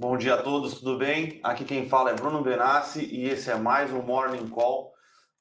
[0.00, 1.40] Bom dia a todos, tudo bem?
[1.42, 4.92] Aqui quem fala é Bruno Benassi e esse é mais um Morning Call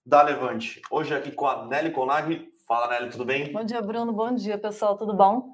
[0.04, 0.82] da Levante.
[0.90, 2.44] Hoje aqui com a Nelly Conag.
[2.68, 3.54] Fala, Nelly, tudo bem?
[3.54, 4.12] Bom dia, Bruno.
[4.12, 4.98] Bom dia, pessoal.
[4.98, 5.50] Tudo bom?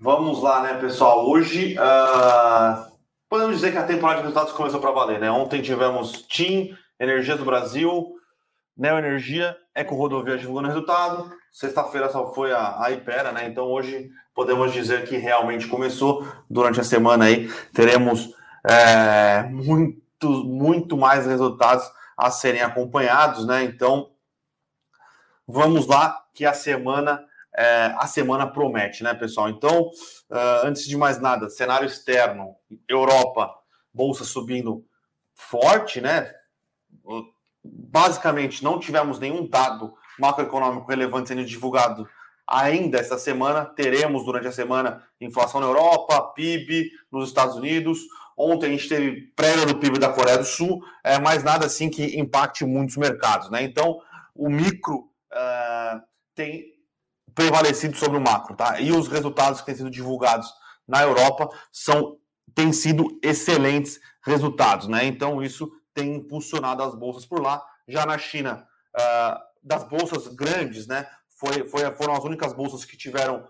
[0.00, 1.30] Vamos lá, né, pessoal?
[1.30, 2.90] Hoje, uh,
[3.28, 5.30] podemos dizer que a temporada de resultados começou para valer, né?
[5.30, 8.16] Ontem tivemos TIM, Energias do Brasil,
[8.76, 11.30] Neo Energia, Eco Rodovia divulgando resultado.
[11.52, 13.46] Sexta-feira só foi a, a Ipera, né?
[13.46, 16.26] Então hoje podemos dizer que realmente começou.
[16.50, 23.64] Durante a semana aí teremos é, muito, muito mais resultados a serem acompanhados, né?
[23.64, 24.10] Então,
[25.46, 27.24] vamos lá, que a semana
[27.56, 29.48] é, a semana promete, né, pessoal?
[29.48, 29.90] Então,
[30.30, 32.54] uh, antes de mais nada, cenário externo,
[32.88, 33.52] Europa,
[33.92, 34.84] bolsa subindo
[35.34, 36.32] forte, né?
[37.62, 42.08] Basicamente, não tivemos nenhum dado macroeconômico relevante sendo divulgado
[42.46, 43.64] ainda essa semana.
[43.64, 48.00] Teremos durante a semana inflação na Europa, PIB nos Estados Unidos,
[48.42, 51.90] Ontem a gente teve prévia do PIB da Coreia do Sul, é, mas nada assim
[51.90, 53.50] que impacte muitos mercados.
[53.50, 53.62] Né?
[53.62, 54.00] Então,
[54.34, 56.00] o micro uh,
[56.34, 56.72] tem
[57.34, 58.56] prevalecido sobre o macro.
[58.56, 58.80] Tá?
[58.80, 60.50] E os resultados que têm sido divulgados
[60.88, 62.16] na Europa são
[62.54, 64.88] têm sido excelentes resultados.
[64.88, 65.04] Né?
[65.04, 67.62] Então, isso tem impulsionado as bolsas por lá.
[67.86, 72.96] Já na China, uh, das bolsas grandes, né, foi, foi, foram as únicas bolsas que
[72.96, 73.46] tiveram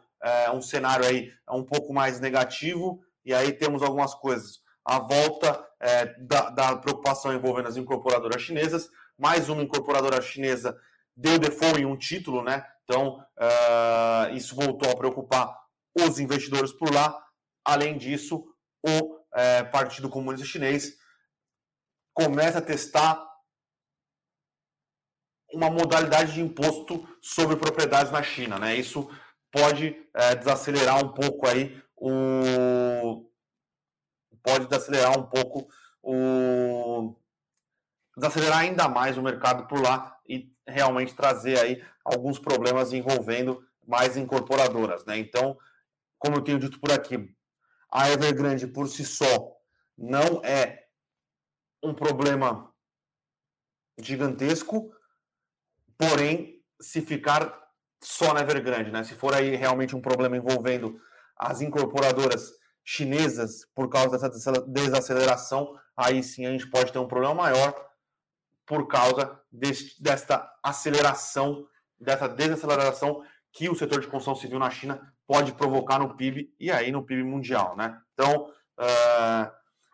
[0.51, 3.01] uh, um cenário aí um pouco mais negativo.
[3.25, 8.91] E aí temos algumas coisas a volta é, da, da, preocupação envolvendo as incorporadoras chinesas.
[9.19, 10.79] Mais uma incorporadora chinesa
[11.17, 12.67] deu default em um título, né?
[12.85, 15.55] Então, uh, isso voltou a preocupar
[15.95, 17.17] os investidores por lá.
[17.65, 18.45] Além disso,
[18.85, 20.97] o é, Partido Comunista Chinês
[22.15, 23.25] começa a testar
[25.53, 28.75] uma modalidade de imposto sobre propriedades na China, né?
[28.77, 29.09] Isso
[29.53, 33.30] pode é, desacelerar um pouco aí o,
[34.43, 35.69] pode desacelerar um pouco
[36.03, 37.15] o
[38.17, 44.17] desacelerar ainda mais o mercado por lá e realmente trazer aí alguns problemas envolvendo mais
[44.17, 45.19] incorporadoras, né?
[45.19, 45.59] Então,
[46.19, 47.35] como eu tenho dito por aqui,
[47.91, 49.57] a Evergrande por si só
[49.97, 50.87] não é
[51.83, 52.73] um problema
[53.99, 54.93] gigantesco,
[55.99, 57.59] porém, se ficar
[58.03, 59.03] só na Evergrande, né?
[59.03, 61.01] Se for aí realmente um problema envolvendo
[61.37, 62.53] as incorporadoras
[62.91, 67.73] chinesas por causa dessa desaceleração, aí sim a gente pode ter um problema maior
[68.67, 71.69] por causa deste, desta aceleração,
[72.01, 76.69] dessa desaceleração que o setor de construção civil na China pode provocar no PIB e
[76.73, 78.01] aí no PIB mundial, né?
[78.13, 79.53] Então, uh,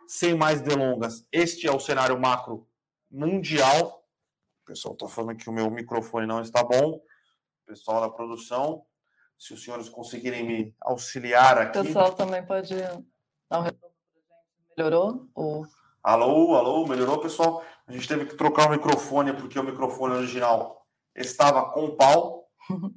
[0.08, 2.66] sem mais delongas, este é o cenário macro
[3.10, 4.06] mundial.
[4.62, 7.02] O pessoal está falando que o meu microfone não está bom.
[7.66, 8.86] Pessoal da produção,
[9.38, 11.78] se os senhores conseguirem me auxiliar aqui.
[11.78, 13.94] O pessoal também pode dar um retorno
[14.28, 14.76] para gente.
[14.76, 15.28] Melhorou?
[15.34, 15.66] Ou...
[16.02, 17.64] Alô, alô, melhorou, pessoal?
[17.86, 22.48] A gente teve que trocar o microfone porque o microfone original estava com pau.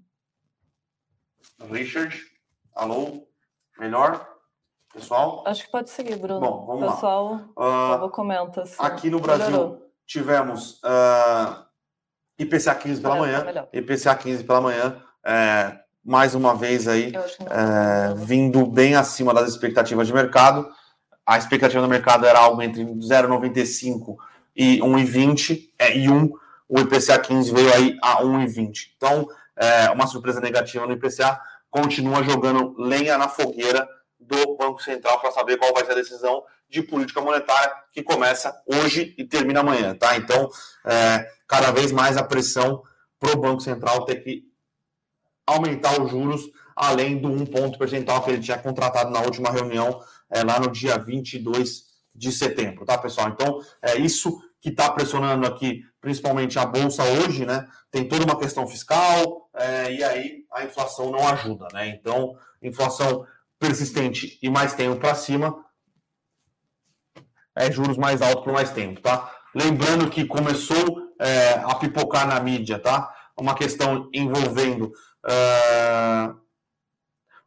[1.69, 2.17] Richard,
[2.73, 3.27] alô,
[3.77, 4.27] melhor?
[4.93, 5.43] Pessoal?
[5.45, 6.39] Acho que pode seguir, Bruno.
[6.39, 7.39] Bom, vamos pessoal, lá.
[7.39, 8.63] Pessoal, uh, comenta.
[8.63, 8.75] Assim.
[8.79, 9.91] Aqui no Brasil melhorou.
[10.05, 11.65] tivemos uh,
[12.39, 13.45] IPCA 15 pela manhã.
[13.71, 15.03] IPCA 15 pela manhã.
[15.23, 20.67] É, mais uma vez aí é, vindo bem acima das expectativas de mercado.
[21.25, 24.15] A expectativa do mercado era algo entre 0,95
[24.55, 26.31] e 1,20 é, e 1.
[26.67, 28.91] O IPCA 15 veio aí a 1,20.
[28.95, 31.39] Então, é, uma surpresa negativa no IPCA.
[31.69, 33.87] Continua jogando lenha na fogueira
[34.19, 38.53] do Banco Central para saber qual vai ser a decisão de política monetária que começa
[38.65, 40.15] hoje e termina amanhã, tá?
[40.17, 40.49] Então,
[40.85, 42.83] é, cada vez mais a pressão
[43.19, 44.48] para o Banco Central ter que
[45.49, 46.49] aumentar os juros
[46.79, 50.71] além do um ponto percentual que ele tinha contratado na última reunião, é, lá no
[50.71, 51.83] dia 22
[52.15, 53.27] de setembro, tá, pessoal?
[53.27, 57.67] Então, é isso que está pressionando aqui, principalmente a Bolsa hoje, né?
[57.91, 61.89] Tem toda uma questão fiscal, é, e aí a inflação não ajuda, né?
[61.89, 63.25] Então, inflação
[63.59, 65.65] persistente e mais tempo para cima,
[67.57, 69.29] é juros mais altos por mais tempo, tá?
[69.53, 73.13] Lembrando que começou é, a pipocar na mídia, tá?
[73.37, 74.93] Uma questão envolvendo
[75.25, 76.39] uh,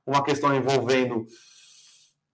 [0.07, 1.27] uma questão envolvendo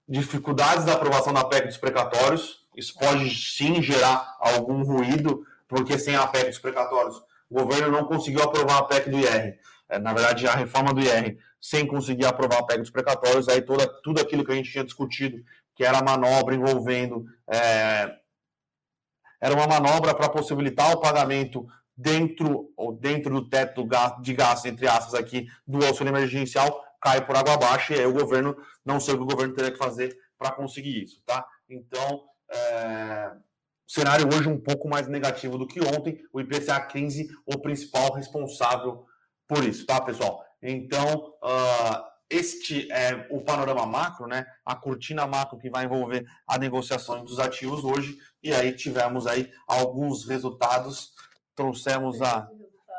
[0.09, 2.67] dificuldades da aprovação da PEC dos precatórios.
[2.77, 7.17] Isso pode sim gerar algum ruído, porque sem a PEC dos precatórios,
[7.51, 9.59] o governo não conseguiu aprovar a PEC do IR.
[9.89, 13.61] É, na verdade, a reforma do IR, sem conseguir aprovar a PEC dos precatórios, aí
[13.61, 15.43] toda, tudo aquilo que a gente tinha discutido,
[15.75, 17.25] que era manobra envolvendo.
[17.47, 18.11] É,
[19.41, 21.67] era uma manobra para possibilitar o pagamento
[21.99, 23.87] dentro ou dentro do teto
[24.23, 28.13] de gastos, entre aspas, aqui, do auxílio emergencial, cai por água abaixo, e aí o
[28.13, 31.45] governo, não sei o que o governo teria que fazer para conseguir isso, tá?
[31.69, 33.33] Então, é,
[33.89, 36.23] o cenário hoje um pouco mais negativo do que ontem.
[36.33, 39.05] O IPCA 15, o principal responsável
[39.49, 40.45] por isso, tá, pessoal?
[40.63, 44.45] Então, uh, este é o panorama macro, né?
[44.65, 48.19] A cortina macro que vai envolver a negociação dos ativos hoje.
[48.43, 51.13] E aí tivemos aí alguns resultados.
[51.59, 52.49] Trouxemos a,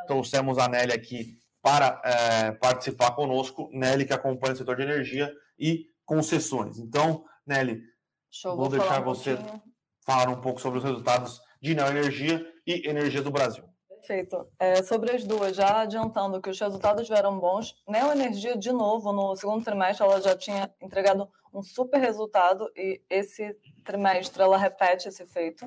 [0.06, 3.70] trouxemos a Nelly aqui para é, participar conosco.
[3.72, 6.78] Nelly que acompanha o setor de energia e concessões.
[6.78, 7.82] Então, Nelly,
[8.30, 9.64] Show, vou, vou deixar um você pouquinho.
[10.06, 13.64] falar um pouco sobre os resultados de Neoenergia e Energia do Brasil.
[13.88, 14.46] Perfeito.
[14.60, 19.38] É, sobre as duas, já adiantando que os resultados vieram bons, Neoenergia, de novo, no
[19.38, 23.56] segundo trimestre, ela já tinha entregado um super resultado e esse
[23.86, 25.66] trimestre ela repete esse feito.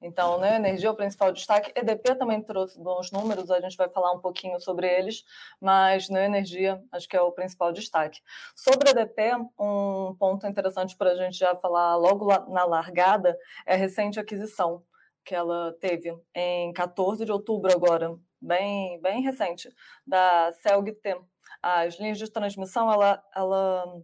[0.00, 1.72] Então, Neoenergia é o principal destaque.
[1.74, 5.24] EDP também trouxe bons números, a gente vai falar um pouquinho sobre eles,
[5.60, 8.20] mas Neoenergia acho que é o principal destaque.
[8.54, 13.36] Sobre EDP, um ponto interessante para a gente já falar logo na largada
[13.66, 14.84] é a recente aquisição
[15.24, 19.68] que ela teve em 14 de outubro agora, bem, bem recente,
[20.06, 21.20] da CELG-T.
[21.62, 24.02] As linhas de transmissão, ela, ela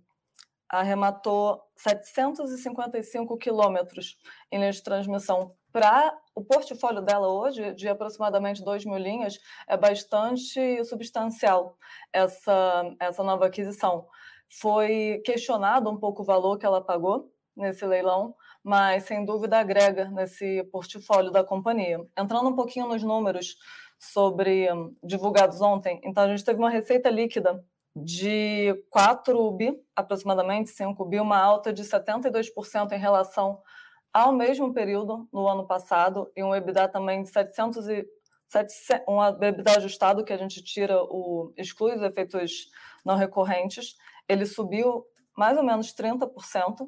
[0.69, 4.19] arrematou 755 quilômetros
[4.51, 5.55] em linhas de transmissão.
[5.75, 11.77] Para o portfólio dela hoje, de aproximadamente 2 mil linhas, é bastante substancial
[12.13, 14.07] essa, essa nova aquisição.
[14.49, 20.09] Foi questionado um pouco o valor que ela pagou nesse leilão, mas sem dúvida agrega
[20.11, 21.99] nesse portfólio da companhia.
[22.17, 23.57] Entrando um pouquinho nos números
[23.99, 24.69] sobre
[25.03, 27.65] divulgados ontem, então a gente teve uma receita líquida
[27.97, 33.61] de 4 bi, aproximadamente 5 bi, uma alta de 72% em relação
[34.15, 38.07] ao mesmo período no ano passado e um EBITDA também de 700 e
[39.09, 42.71] um EBITDA ajustado que a gente tira o exclui os efeitos
[43.05, 43.97] não recorrentes,
[44.29, 45.05] ele subiu
[45.37, 46.87] mais ou menos 30%.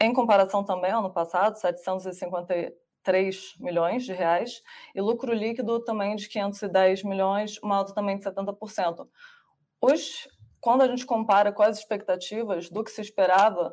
[0.00, 4.60] Em comparação também ao ano passado, 753 milhões de reais,
[4.92, 9.06] e lucro líquido também de 510 milhões, uma alta também de 70%.
[9.80, 10.26] Os,
[10.64, 13.70] quando a gente compara com as expectativas do que se esperava,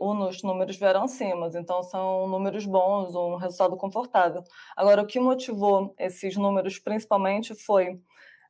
[0.00, 4.42] os números vieram acima, então são números bons, um resultado confortável.
[4.74, 8.00] Agora, o que motivou esses números principalmente foi,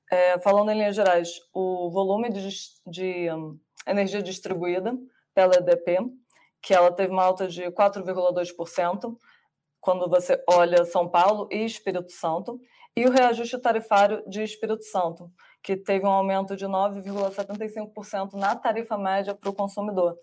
[0.08, 2.48] é, falando em linhas gerais, o volume de,
[2.86, 4.96] de um, energia distribuída
[5.34, 5.98] pela EDP,
[6.62, 9.16] que ela teve uma alta de 4,2%
[9.80, 12.60] quando você olha São Paulo e Espírito Santo,
[12.96, 15.28] e o reajuste tarifário de Espírito Santo,
[15.64, 20.14] que teve um aumento de 9,75% na tarifa média para o consumidor.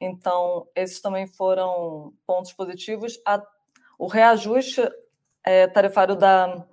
[0.00, 3.16] Então, esses também foram pontos positivos.
[3.24, 3.40] A,
[3.96, 4.82] o reajuste
[5.44, 6.66] é, tarifário da,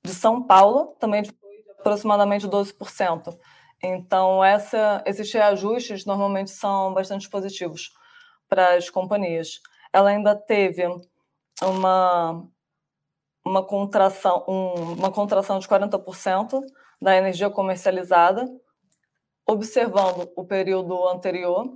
[0.00, 3.36] de São Paulo também foi de aproximadamente 12%.
[3.82, 7.92] Então, essa, esses reajustes normalmente são bastante positivos
[8.48, 9.60] para as companhias.
[9.92, 10.86] Ela ainda teve
[11.60, 12.46] uma,
[13.44, 16.62] uma, contração, um, uma contração de 40%
[17.02, 18.48] da energia comercializada,
[19.44, 21.68] observando o período anterior.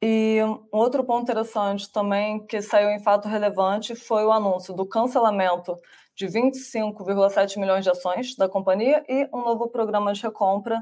[0.00, 4.86] E um outro ponto interessante também que saiu em fato relevante foi o anúncio do
[4.86, 5.76] cancelamento
[6.14, 10.80] de 25,7 milhões de ações da companhia e um novo programa de recompra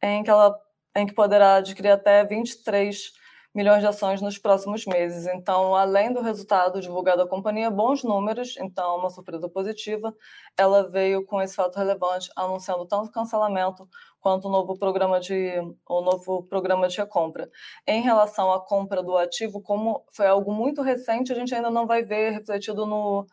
[0.00, 0.56] em que ela
[0.96, 3.12] em que poderá adquirir até 23
[3.54, 5.26] milhões de ações nos próximos meses.
[5.26, 10.14] Então, além do resultado divulgado da companhia, bons números, então uma surpresa positiva,
[10.58, 13.88] ela veio com esse fato relevante, anunciando tanto cancelamento
[14.20, 15.52] quanto o novo programa de
[15.88, 17.48] o novo programa de recompra.
[17.86, 21.86] Em relação à compra do ativo, como foi algo muito recente, a gente ainda não
[21.86, 23.26] vai ver refletido no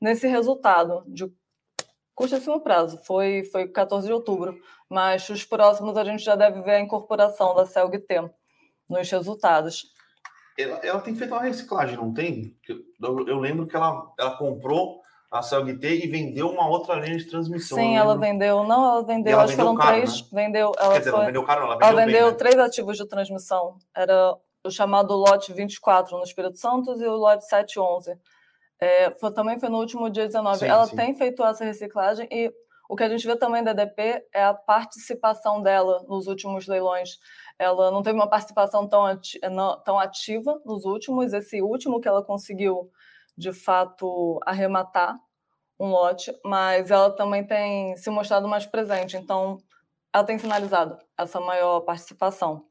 [0.00, 1.30] nesse resultado de
[2.14, 6.72] curtíssimo prazo, foi foi 14 de outubro, mas os próximos a gente já deve ver
[6.72, 8.30] a incorporação da CELG-T
[8.88, 9.92] nos resultados.
[10.58, 12.56] Ela, ela, tem feito uma reciclagem, não tem?
[12.68, 17.26] Eu, eu lembro que ela, ela comprou a CLT e vendeu uma outra linha de
[17.26, 17.78] transmissão.
[17.78, 18.64] Sim, ela vendeu.
[18.64, 20.22] Não, ela vendeu, ela acho foram caro, três.
[20.32, 20.44] Né?
[20.44, 22.36] Vendeu, ela Quer dizer, foi, vendeu caro, ela vendeu, ela vendeu bem, né?
[22.36, 23.76] três ativos de transmissão.
[23.94, 28.18] Era o chamado lote 24 no Espírito Santo e o lote 711.
[28.80, 30.58] É, foi, também foi no último dia 19.
[30.58, 30.96] Sim, ela sim.
[30.96, 32.52] tem feito essa reciclagem e
[32.88, 37.18] o que a gente vê também da DP é a participação dela nos últimos leilões.
[37.58, 39.40] Ela não teve uma participação tão, ati
[39.84, 41.32] tão ativa nos últimos.
[41.32, 42.90] Esse último que ela conseguiu,
[43.36, 45.18] de fato, arrematar
[45.80, 49.16] um lote, mas ela também tem se mostrado mais presente.
[49.16, 49.58] Então,
[50.12, 52.66] ela tem sinalizado essa maior participação.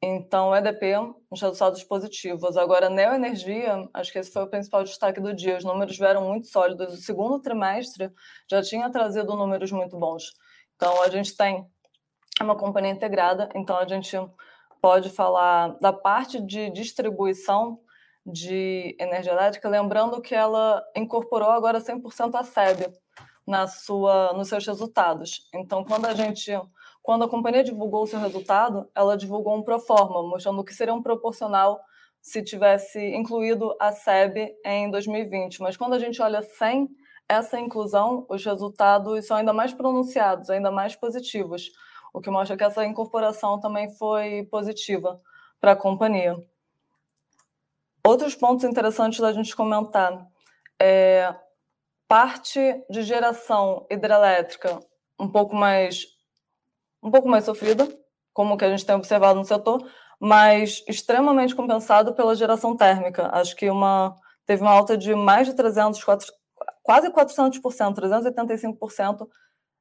[0.00, 0.96] Então, EDP,
[1.30, 2.56] uns resultados positivos.
[2.56, 5.56] Agora, Neoenergia, acho que esse foi o principal destaque do dia.
[5.56, 6.94] Os números vieram muito sólidos.
[6.94, 8.12] O segundo trimestre
[8.48, 10.32] já tinha trazido números muito bons.
[10.76, 11.66] Então, a gente tem
[12.44, 14.16] uma companhia integrada, então a gente
[14.80, 17.80] pode falar da parte de distribuição
[18.24, 22.92] de energia elétrica, lembrando que ela incorporou agora 100% a SEB
[23.46, 25.48] na sua, nos seus resultados.
[25.54, 26.52] Então, quando a gente,
[27.02, 31.02] quando a companhia divulgou o seu resultado, ela divulgou um proforma, mostrando que seria um
[31.02, 31.80] proporcional
[32.20, 35.62] se tivesse incluído a SEB em 2020.
[35.62, 36.88] Mas quando a gente olha sem
[37.28, 41.70] essa inclusão, os resultados são ainda mais pronunciados, ainda mais positivos,
[42.18, 45.20] o que mostra que essa incorporação também foi positiva
[45.60, 46.36] para a companhia.
[48.04, 50.26] Outros pontos interessantes da gente comentar
[50.80, 51.32] é
[52.08, 54.80] parte de geração hidrelétrica
[55.18, 56.06] um pouco mais
[57.00, 57.88] um pouco mais sofrida,
[58.32, 63.30] como que a gente tem observado no setor, mas extremamente compensado pela geração térmica.
[63.32, 66.32] Acho que uma teve uma alta de mais de 300, 4,
[66.82, 69.28] quase 400%, 385%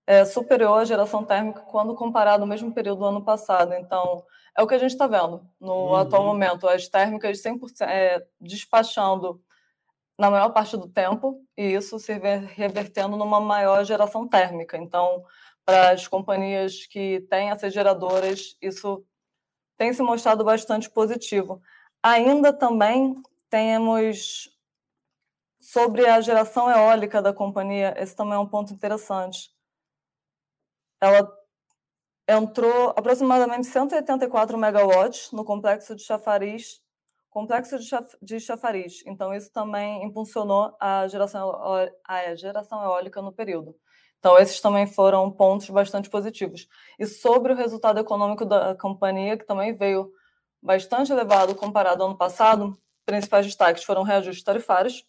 [0.07, 3.73] é, superior à geração térmica quando comparado ao mesmo período do ano passado.
[3.73, 4.23] Então,
[4.57, 5.95] é o que a gente está vendo no uhum.
[5.95, 9.41] atual momento, as térmicas 100% é, despachando
[10.17, 12.13] na maior parte do tempo e isso se
[12.55, 14.77] revertendo numa maior geração térmica.
[14.77, 15.23] Então,
[15.65, 19.05] para as companhias que têm essas geradoras, isso
[19.77, 21.61] tem se mostrado bastante positivo.
[22.01, 23.15] Ainda também
[23.49, 24.49] temos
[25.59, 29.56] sobre a geração eólica da companhia, esse também é um ponto interessante.
[30.99, 31.31] Ela
[32.27, 36.81] entrou aproximadamente 184 megawatts no complexo de chafariz,
[37.29, 37.77] complexo
[38.21, 39.03] de chafariz.
[39.05, 41.51] Então isso também impulsionou a geração
[42.05, 43.75] a geração eólica no período.
[44.19, 46.67] Então, esses também foram pontos bastante positivos.
[46.97, 50.11] E sobre o resultado econômico da companhia, que também veio
[50.61, 52.75] bastante elevado comparado ao ano passado,
[53.05, 55.05] principais destaques foram reajustes tarifários,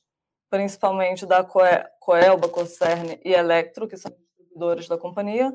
[0.50, 5.52] principalmente da Coelba, Concerne e Electro, que são distribuidores da companhia,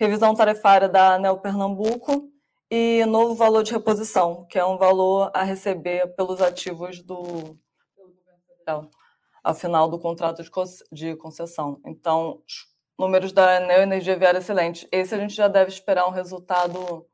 [0.00, 2.32] revisão tarifária da Anel Pernambuco
[2.70, 7.58] e novo valor de reposição, que é um valor a receber pelos ativos do
[9.42, 10.42] ao final do contrato
[10.90, 11.80] de concessão.
[11.84, 12.42] Então,
[12.98, 14.88] números da Neoenergia vieram excelentes.
[14.90, 17.06] Esse a gente já deve esperar um resultado,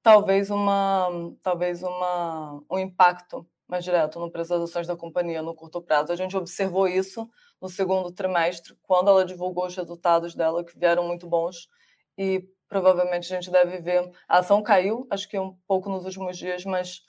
[0.00, 1.08] talvez uma,
[1.42, 6.12] talvez uma, um impacto mais direto no preço das ações da companhia no curto prazo.
[6.12, 7.28] A gente observou isso
[7.60, 11.68] no segundo trimestre, quando ela divulgou os resultados dela, que vieram muito bons,
[12.16, 14.10] e provavelmente a gente deve ver.
[14.28, 17.02] A ação caiu, acho que um pouco nos últimos dias, mas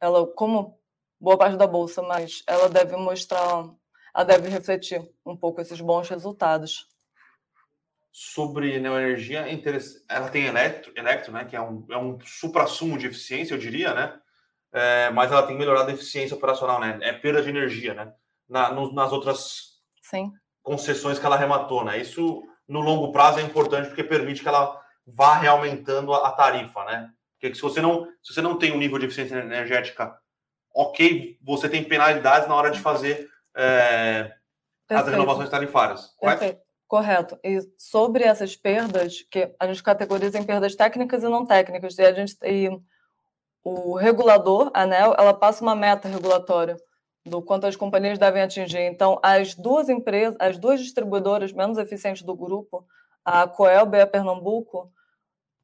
[0.00, 0.78] ela, como
[1.20, 3.64] boa parte da bolsa, mas ela deve mostrar,
[4.14, 6.88] ela deve refletir um pouco esses bons resultados
[8.20, 9.46] sobre neoenergia,
[10.08, 13.94] ela tem eletro, electro né, que é um, é um supra-sumo de eficiência, eu diria,
[13.94, 14.18] né?
[14.72, 16.98] É, mas ela tem melhorado a eficiência operacional, né?
[17.00, 18.12] É perda de energia, né?
[18.48, 20.32] Na, no, nas outras Sim.
[20.64, 21.98] concessões que ela rematou, né?
[21.98, 26.84] Isso no longo prazo é importante porque permite que ela vá reaumentando a, a tarifa,
[26.84, 27.10] né?
[27.32, 30.16] Porque se você não se você não tem um nível de eficiência energética
[30.74, 34.32] ok, você tem penalidades na hora de fazer é,
[34.88, 36.40] as renovações tarifárias, correto?
[36.40, 36.68] Perfeito.
[36.86, 37.38] Correto.
[37.44, 42.02] E sobre essas perdas, que a gente categoriza em perdas técnicas e não técnicas, e
[42.02, 42.70] a gente e
[43.62, 46.78] o regulador, a ANEL, ela passa uma meta regulatória
[47.24, 48.80] do quanto as companhias devem atingir.
[48.80, 52.86] Então, as duas empresas, as duas distribuidoras menos eficientes do grupo,
[53.24, 54.90] a Coelba e a Pernambuco,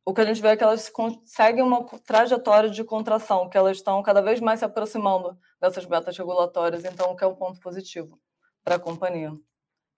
[0.06, 0.92] o que a gente vê é que elas
[1.24, 6.16] seguem uma trajetória de contração, que elas estão cada vez mais se aproximando dessas metas
[6.16, 8.20] regulatórias, então o que é um ponto positivo
[8.62, 9.32] para a companhia.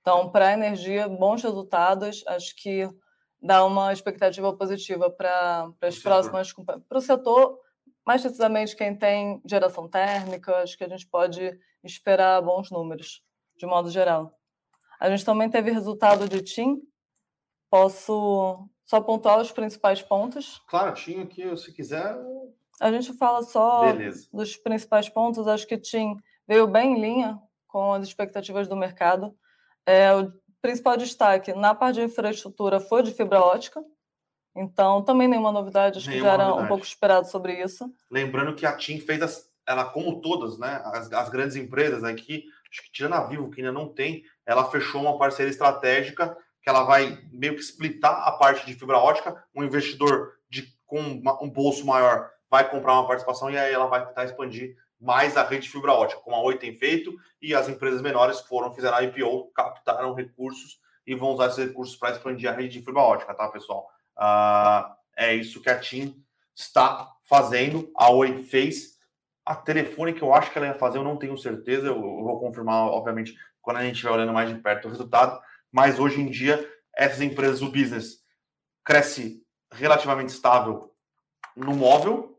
[0.00, 2.88] Então, para a energia, bons resultados, acho que
[3.42, 6.52] dá uma expectativa positiva para as próximas
[6.88, 7.58] para o setor,
[8.06, 13.22] mais precisamente quem tem geração térmica, acho que a gente pode esperar bons números,
[13.56, 14.32] de modo geral.
[15.00, 16.80] A gente também teve resultado de TIM.
[17.68, 20.62] Posso só pontuar os principais pontos?
[20.68, 22.16] Claro, TIM aqui, se quiser.
[22.80, 24.28] A gente fala só Beleza.
[24.32, 25.48] dos principais pontos.
[25.48, 29.36] Acho que TIM veio bem em linha com as expectativas do mercado.
[29.84, 30.32] É, o
[30.62, 33.82] principal destaque na parte de infraestrutura foi de fibra ótica.
[34.56, 36.64] Então, também nenhuma novidade, acho nenhuma que já era novidade.
[36.64, 37.92] um pouco esperado sobre isso.
[38.10, 42.44] Lembrando que a TIM fez, as, ela como todas, né, as, as grandes empresas aqui,
[42.70, 46.70] acho que tirando a Vivo, que ainda não tem, ela fechou uma parceria estratégica que
[46.70, 49.44] ela vai meio que splitar a parte de fibra ótica.
[49.54, 53.86] Um investidor de, com uma, um bolso maior vai comprar uma participação e aí ela
[53.86, 57.54] vai tentar expandir mais a rede de fibra ótica, como a Oi tem feito, e
[57.54, 62.10] as empresas menores foram, fizeram a IPO, captaram recursos e vão usar esses recursos para
[62.10, 63.88] expandir a rede de fibra ótica, tá, pessoal?
[64.18, 66.22] Uh, é isso que a TIM
[66.54, 68.96] está fazendo, a Oi fez.
[69.44, 72.24] A telefone que eu acho que ela ia fazer, eu não tenho certeza, eu, eu
[72.24, 76.20] vou confirmar, obviamente, quando a gente estiver olhando mais de perto o resultado, mas hoje
[76.20, 78.24] em dia, essas empresas, o business,
[78.84, 79.42] cresce
[79.72, 80.92] relativamente estável
[81.56, 82.36] no móvel,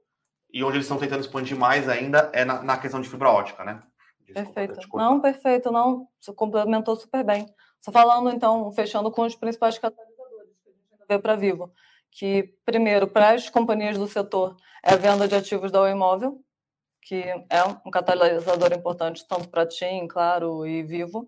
[0.52, 3.64] e onde eles estão tentando expandir mais ainda é na, na questão de fibra ótica,
[3.64, 3.80] né?
[4.22, 4.98] Desculpa, perfeito.
[4.98, 6.08] Não, perfeito, não.
[6.20, 7.46] Você complementou super bem.
[7.80, 10.07] Só falando, então, fechando com os principais catalisadores
[11.08, 11.72] vê para Vivo,
[12.12, 16.42] que, primeiro, para as companhias do setor, é a venda de ativos da imóvel,
[17.02, 21.28] que é um catalisador importante tanto para TIM, Claro e Vivo.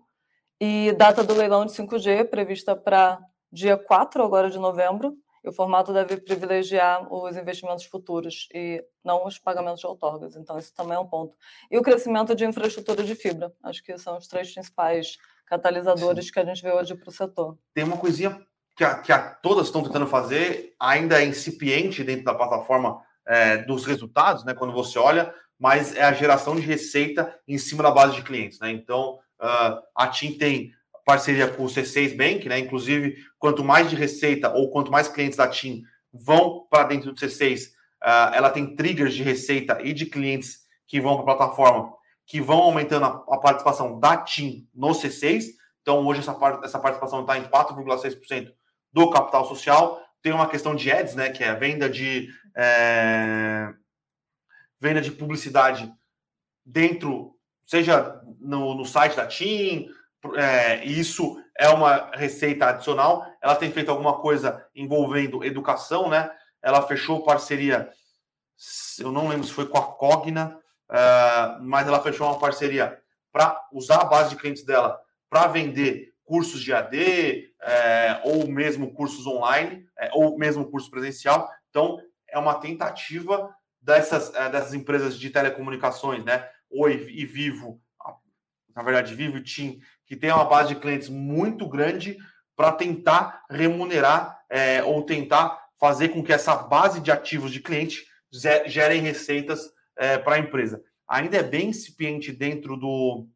[0.60, 3.18] E data do leilão de 5G prevista para
[3.50, 9.26] dia 4 agora de novembro, e o formato deve privilegiar os investimentos futuros e não
[9.26, 10.36] os pagamentos de outorgas.
[10.36, 11.34] Então, isso também é um ponto.
[11.70, 13.50] E o crescimento de infraestrutura de fibra.
[13.62, 16.32] Acho que são os três principais catalisadores Sim.
[16.32, 17.58] que a gente vê hoje para o setor.
[17.72, 18.38] Tem uma coisinha
[18.80, 23.58] que, a, que a, todas estão tentando fazer, ainda é incipiente dentro da plataforma é,
[23.58, 27.90] dos resultados, né, quando você olha, mas é a geração de receita em cima da
[27.90, 28.58] base de clientes.
[28.58, 28.70] Né?
[28.70, 30.72] Então, uh, a TIM tem
[31.04, 32.58] parceria com o C6 Bank, né?
[32.58, 37.20] Inclusive, quanto mais de receita ou quanto mais clientes da TIM vão para dentro do
[37.20, 37.70] C6, uh,
[38.00, 41.92] ah, ela tem triggers de receita e de clientes que vão para a plataforma,
[42.26, 45.44] que vão aumentando a, a, participação da TIM no C6.
[45.82, 46.34] Então, hoje essa,
[46.64, 48.54] essa participação está em 4,6%
[48.92, 50.00] do capital social.
[50.22, 51.30] Tem uma questão de ads, né?
[51.30, 53.72] Que é a venda de é,
[54.80, 55.92] venda de publicidade
[56.64, 59.88] dentro, seja no, no site da TIM,
[60.36, 63.26] é, isso é uma receita adicional.
[63.42, 66.30] Ela tem feito alguma coisa envolvendo educação, né?
[66.62, 67.90] Ela fechou parceria,
[68.98, 70.58] eu não lembro se foi com a Cogna,
[70.90, 73.00] uh, mas ela fechou uma parceria
[73.32, 78.94] para usar a base de clientes dela para vender cursos de AD, é, ou mesmo
[78.94, 81.50] cursos online, é, ou mesmo curso presencial.
[81.68, 86.48] Então, é uma tentativa dessas, é, dessas empresas de telecomunicações, né?
[86.70, 87.82] Oi e Vivo,
[88.76, 92.16] na verdade, Vivo e TIM, que tem uma base de clientes muito grande
[92.54, 98.06] para tentar remunerar é, ou tentar fazer com que essa base de ativos de cliente
[98.66, 99.68] gerem receitas
[99.98, 100.80] é, para a empresa.
[101.08, 103.26] Ainda é bem incipiente dentro do,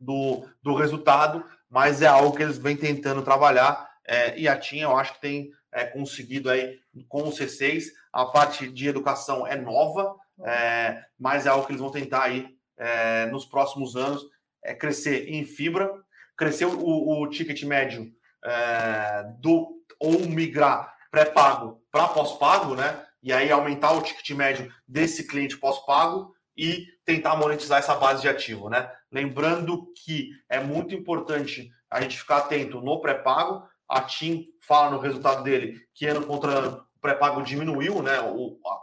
[0.00, 1.44] do, do, resultado,
[1.76, 5.20] mas é algo que eles vêm tentando trabalhar é, e a TIM eu acho que
[5.20, 7.88] tem é, conseguido aí com o C6.
[8.10, 12.48] A parte de educação é nova, é, mas é algo que eles vão tentar aí
[12.78, 14.24] é, nos próximos anos
[14.64, 15.92] é crescer em fibra,
[16.34, 18.10] crescer o, o ticket médio
[18.42, 19.68] é, do
[20.00, 23.04] ou migrar pré-pago para pós-pago, né?
[23.22, 28.30] E aí aumentar o ticket médio desse cliente pós-pago e tentar monetizar essa base de
[28.30, 28.90] ativo, né?
[29.10, 33.66] Lembrando que é muito importante a gente ficar atento no pré-pago.
[33.88, 38.14] A TIM fala no resultado dele que ano contra ano o pré-pago diminuiu, né?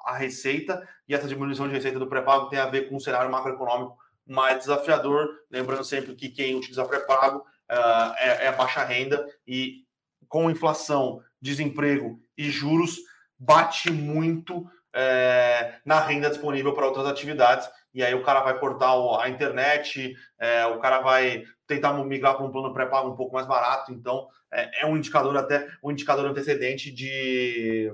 [0.05, 3.29] A receita e essa diminuição de receita do pré-pago tem a ver com o cenário
[3.29, 5.27] macroeconômico mais desafiador.
[5.51, 9.83] Lembrando sempre que quem utiliza pré-pago uh, é, é, baixa renda e
[10.27, 12.97] com inflação, desemprego e juros,
[13.37, 17.69] bate muito é, na renda disponível para outras atividades.
[17.93, 22.45] E aí o cara vai cortar a internet, é, o cara vai tentar migrar para
[22.45, 23.91] um plano pré-pago um pouco mais barato.
[23.91, 27.91] Então, é, é um indicador até um indicador antecedente de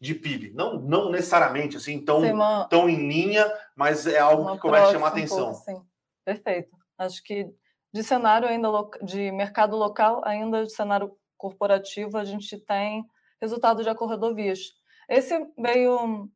[0.00, 0.52] de PIB.
[0.54, 2.66] Não, não necessariamente assim tão, uma...
[2.68, 5.52] tão em linha, mas é algo que começa a chamar atenção.
[5.52, 5.82] sim.
[6.24, 6.74] Perfeito.
[6.96, 7.50] Acho que
[7.92, 8.68] de cenário ainda
[9.02, 13.04] de mercado local, ainda de cenário corporativo, a gente tem
[13.40, 14.60] resultado de corredovias.
[15.08, 16.30] Esse veio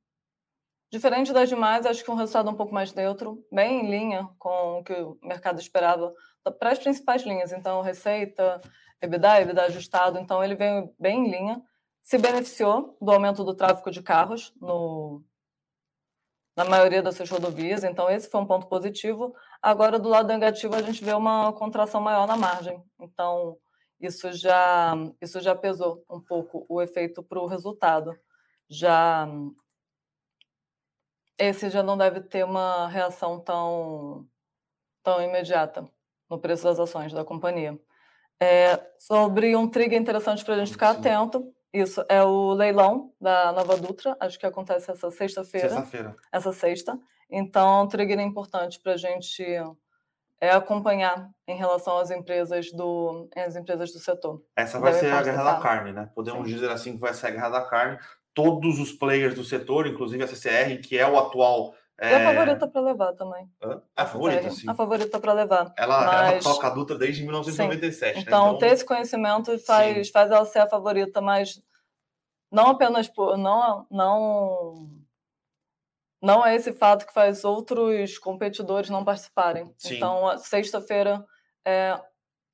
[0.94, 4.78] diferente das demais, acho que um resultado um pouco mais neutro, bem em linha com
[4.78, 6.12] o que o mercado esperava
[6.58, 7.52] para as principais linhas.
[7.52, 8.60] Então, receita,
[9.02, 11.62] EBITDA, EBITDA ajustado, então ele veio bem em linha
[12.00, 15.24] se beneficiou do aumento do tráfego de carros no,
[16.54, 19.34] na maioria dessas rodovias, então esse foi um ponto positivo.
[19.60, 23.56] Agora, do lado negativo, a gente vê uma contração maior na margem, então
[23.98, 28.14] isso já, isso já pesou um pouco o efeito para o resultado.
[28.68, 29.26] Já
[31.38, 34.26] esse já não deve ter uma reação tão,
[35.02, 35.88] tão imediata
[36.28, 37.78] no preço das ações da companhia.
[38.40, 43.52] É, sobre um trigger interessante para a gente ficar atento, isso, é o leilão da
[43.52, 45.68] Nova Dutra, acho que acontece essa sexta-feira.
[45.68, 46.16] Sexta-feira.
[46.32, 46.98] Essa sexta.
[47.28, 49.42] Então, um trigger importante para a gente
[50.40, 54.42] é acompanhar em relação às empresas do, às empresas do setor.
[54.54, 56.10] Essa vai ser a guerra da carne, né?
[56.14, 56.54] Podemos Sim.
[56.54, 57.98] dizer assim que vai ser a guerra da carne.
[58.34, 62.10] Todos os players do setor, inclusive a CCR, que é o atual é...
[62.10, 63.48] E a favorita para levar também.
[63.62, 63.80] Hã?
[63.94, 64.68] A favorita, sim.
[64.68, 65.72] A favorita para levar.
[65.76, 66.32] Ela, mas...
[66.32, 68.16] ela toca a Dutra desde 1997.
[68.16, 68.22] Né?
[68.22, 71.62] Então, então, ter esse conhecimento faz, faz ela ser a favorita, mas
[72.50, 73.36] não apenas por.
[73.38, 74.90] Não, não,
[76.20, 79.72] não é esse fato que faz outros competidores não participarem.
[79.78, 79.96] Sim.
[79.96, 81.24] Então, sexta-feira
[81.64, 81.96] é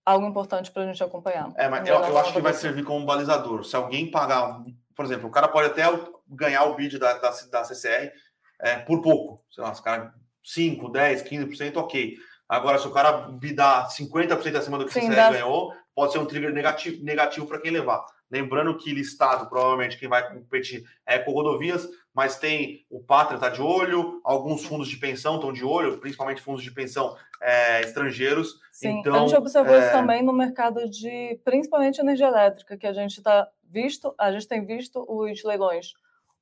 [0.04, 1.50] algo importante para a gente acompanhar.
[1.56, 3.64] É, mas eu, eu acho que vai servir como balizador.
[3.64, 4.62] Se alguém pagar,
[5.00, 5.84] por exemplo, o cara pode até
[6.28, 8.12] ganhar o bid da, da, da CCR
[8.60, 9.42] é, por pouco.
[9.50, 10.12] Sei lá, os caras
[10.44, 12.18] 5, 10, 15%, ok.
[12.46, 15.30] Agora, se o cara bidar 50% acima do que Sim, você dá...
[15.30, 18.04] ganhou, pode ser um trigger negativo, negativo para quem levar.
[18.30, 23.48] Lembrando que listado, provavelmente, quem vai competir é com rodovias, mas tem o Pátria está
[23.48, 28.60] de olho, alguns fundos de pensão estão de olho, principalmente fundos de pensão é, estrangeiros.
[28.70, 29.78] Sim, então, a gente observou é...
[29.80, 34.48] isso também no mercado de, principalmente energia elétrica, que a gente está visto, a gente
[34.48, 35.92] tem visto os leilões.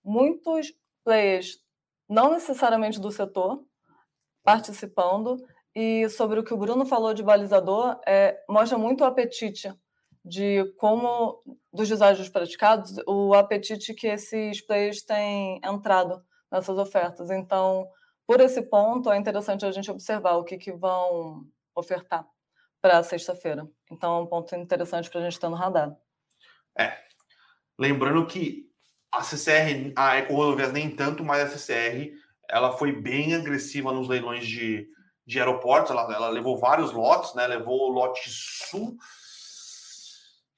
[0.03, 0.73] Muitos
[1.05, 1.59] players,
[2.09, 3.63] não necessariamente do setor,
[4.43, 5.37] participando,
[5.75, 9.73] e sobre o que o Bruno falou de balizador, é, mostra muito o apetite
[10.25, 17.31] de como, dos deságios praticados, o apetite que esses players têm entrado nessas ofertas.
[17.31, 17.89] Então,
[18.27, 22.27] por esse ponto, é interessante a gente observar o que, que vão ofertar
[22.81, 23.69] para sexta-feira.
[23.91, 25.97] Então, é um ponto interessante para a gente ter no radar.
[26.79, 27.08] É.
[27.79, 28.67] Lembrando que
[29.13, 32.13] a CCR, a Ecorodovias nem tanto, mas a CCR
[32.49, 34.89] ela foi bem agressiva nos leilões de,
[35.27, 35.91] de aeroportos.
[35.91, 37.47] Ela, ela levou vários lotes, né?
[37.47, 38.97] Levou o lote sul,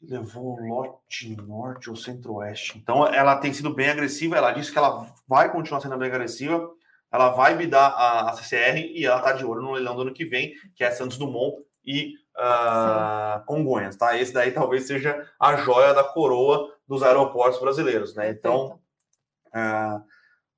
[0.00, 2.78] levou o lote norte ou centro-oeste.
[2.78, 4.36] Então, ela tem sido bem agressiva.
[4.36, 6.70] Ela disse que ela vai continuar sendo bem agressiva.
[7.12, 10.02] Ela vai me dar a, a CCR e ela está de olho no leilão do
[10.02, 14.16] ano que vem, que é Santos Dumont e uh, Congonhas, tá?
[14.16, 18.30] Esse daí talvez seja a joia da coroa dos aeroportos brasileiros, né?
[18.30, 18.80] Então,
[19.54, 20.02] uh,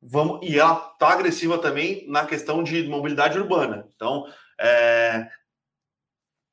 [0.01, 0.41] vamos.
[0.43, 3.87] E ela tá agressiva também na questão de mobilidade urbana.
[3.95, 4.25] Então,
[4.59, 5.29] é,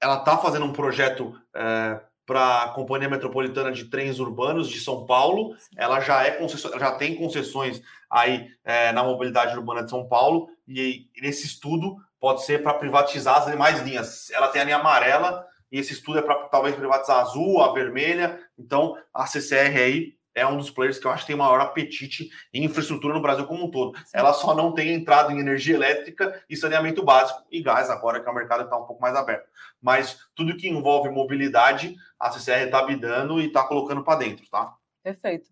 [0.01, 5.05] ela tá fazendo um projeto é, para a Companhia Metropolitana de Trens Urbanos de São
[5.05, 5.55] Paulo.
[5.77, 6.45] Ela já é
[6.77, 12.43] já tem concessões aí é, na mobilidade urbana de São Paulo e nesse estudo pode
[12.43, 14.29] ser para privatizar as demais linhas.
[14.31, 17.73] Ela tem a linha amarela e esse estudo é para talvez privatizar a azul, a
[17.73, 18.39] vermelha.
[18.57, 22.29] Então a CCR aí é um dos players que eu acho que tem maior apetite
[22.53, 23.97] em infraestrutura no Brasil como um todo.
[24.13, 28.29] Ela só não tem entrado em energia elétrica e saneamento básico e gás, agora que
[28.29, 29.49] o mercado está um pouco mais aberto.
[29.81, 34.75] Mas tudo que envolve mobilidade, a CCR está bidando e está colocando para dentro, tá?
[35.03, 35.49] Perfeito.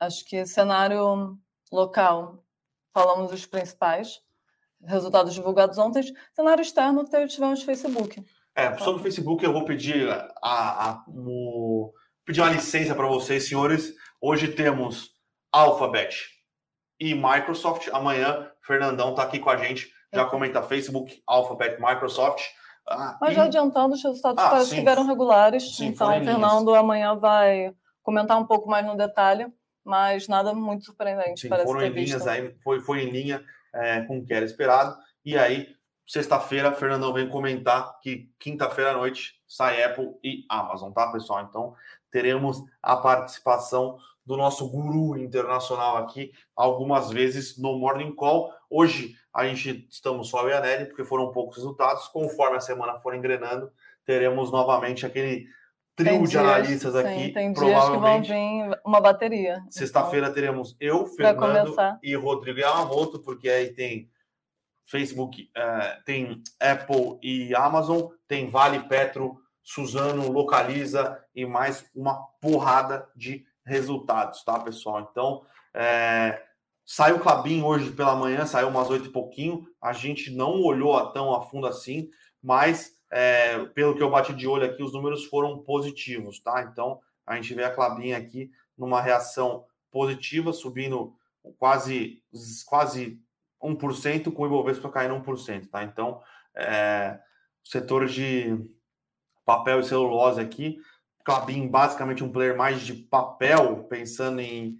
[0.00, 1.38] Acho que cenário
[1.70, 2.44] local,
[2.92, 4.22] falamos dos principais
[4.82, 6.02] resultados divulgados ontem.
[6.32, 8.22] Cenário externo, tivemos Facebook.
[8.56, 11.04] É, sobre o Facebook, eu vou pedir a, a, a
[12.24, 13.94] pedir uma licença para vocês, senhores
[14.26, 15.10] Hoje temos
[15.52, 16.16] Alphabet
[16.98, 17.88] e Microsoft.
[17.92, 19.92] Amanhã, Fernandão está aqui com a gente.
[20.14, 22.42] Já comenta Facebook, Alphabet, Microsoft.
[22.88, 23.34] Ah, Mas e...
[23.34, 25.76] já adiantando, os resultados ah, que vieram regulares.
[25.76, 29.46] Sim, então, o Fernando amanhã vai comentar um pouco mais no detalhe,
[29.84, 31.42] mas nada muito surpreendente.
[31.42, 34.46] Sim, parece foram em linhas aí, foi, foi em linha é, com o que era
[34.46, 34.96] esperado.
[35.22, 35.68] E aí,
[36.06, 41.46] sexta-feira, Fernandão vem comentar que quinta-feira à noite sai Apple e Amazon, tá, pessoal?
[41.48, 41.74] Então,
[42.10, 48.52] teremos a participação do nosso guru internacional aqui algumas vezes no Morning Call.
[48.70, 52.08] Hoje a gente estamos só eu e a Nelly, porque foram poucos resultados.
[52.08, 53.70] Conforme a semana for engrenando,
[54.04, 55.46] teremos novamente aquele
[55.94, 57.26] trio tem de dias, analistas aqui.
[57.26, 59.62] Sim, tem provavelmente, dias que vão vir uma bateria.
[59.68, 64.08] Sexta-feira então, teremos eu, Fernando e Rodrigo Yamamoto, porque aí tem
[64.84, 73.08] Facebook, uh, tem Apple e Amazon, tem Vale, Petro, Suzano, Localiza e mais uma porrada
[73.16, 75.08] de resultados, tá, pessoal?
[75.10, 75.42] Então,
[75.72, 76.42] é,
[76.84, 79.66] saiu o Clabin hoje pela manhã, saiu umas oito e pouquinho.
[79.80, 82.10] A gente não olhou tão a fundo assim,
[82.42, 86.62] mas é, pelo que eu bati de olho aqui, os números foram positivos, tá?
[86.70, 91.14] Então, a gente vê a Clabin aqui numa reação positiva, subindo
[91.58, 92.22] quase,
[92.66, 93.18] quase
[93.64, 95.82] 1%, com o Ibovespa caindo 1%, tá?
[95.82, 96.22] Então,
[96.54, 97.18] é,
[97.64, 98.56] setor de
[99.44, 100.78] papel e celulose aqui
[101.24, 104.78] Clabin basicamente um player mais de papel, pensando em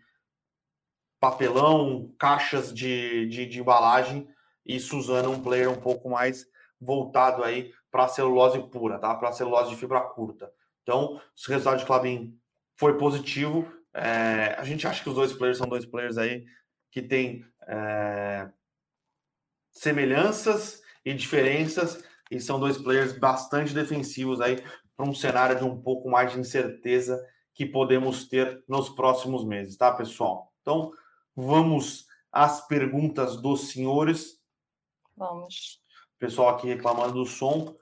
[1.19, 4.29] papelão, caixas de, de, de embalagem,
[4.65, 6.47] e Suzano um player um pouco mais
[6.79, 9.15] voltado aí para celulose pura, tá?
[9.15, 10.53] Para celulose de fibra curta.
[10.83, 12.39] Então, o resultado de Clabin
[12.77, 13.67] foi positivo.
[13.95, 16.45] É, a gente acha que os dois players são dois players aí
[16.91, 18.51] que têm é,
[19.75, 24.63] semelhanças e diferenças e são dois players bastante defensivos aí
[24.97, 27.21] para um cenário de um pouco mais de incerteza
[27.53, 30.53] que podemos ter nos próximos meses, tá, pessoal?
[30.63, 30.93] Então,
[31.37, 34.41] vamos às perguntas dos senhores.
[35.17, 35.81] Vamos.
[36.19, 37.75] Pessoal aqui reclamando do som.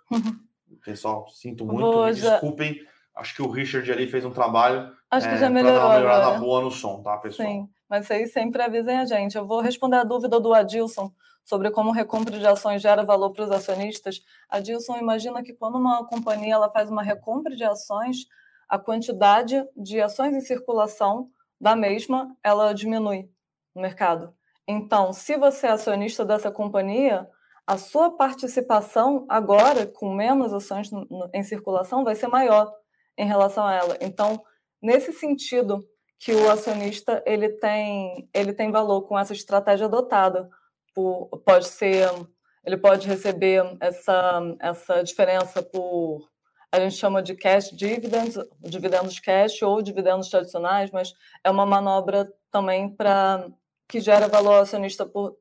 [0.85, 2.81] Pessoal, sinto muito, Boa, me desculpem.
[3.15, 5.95] Acho que o Richard ali fez um trabalho Acho que é, já melhorou dar uma
[5.97, 6.41] melhorada agora.
[6.41, 7.47] boa no som, tá, pessoal?
[7.47, 9.37] Sim, mas aí sempre avisem a gente.
[9.37, 11.13] Eu vou responder a dúvida do Adilson
[11.45, 15.77] sobre como recompra de ações gera valor para os acionistas, a Dilson imagina que quando
[15.77, 18.27] uma companhia ela faz uma recompra de ações,
[18.69, 21.29] a quantidade de ações em circulação
[21.61, 23.29] da mesma ela diminui
[23.75, 24.35] no mercado.
[24.67, 27.29] Então, se você é acionista dessa companhia,
[27.67, 30.91] a sua participação agora, com menos ações
[31.33, 32.73] em circulação, vai ser maior
[33.17, 33.97] em relação a ela.
[34.01, 34.43] Então,
[34.81, 35.85] nesse sentido,
[36.19, 40.49] que o acionista ele tem ele tem valor com essa estratégia adotada.
[40.95, 42.09] Por, pode ser
[42.65, 46.29] ele pode receber essa essa diferença por
[46.71, 51.13] a gente chama de cash dividends, dividendos cash ou dividendos tradicionais, mas
[51.45, 53.47] é uma manobra também para
[53.89, 55.37] que gera valor ao acionista por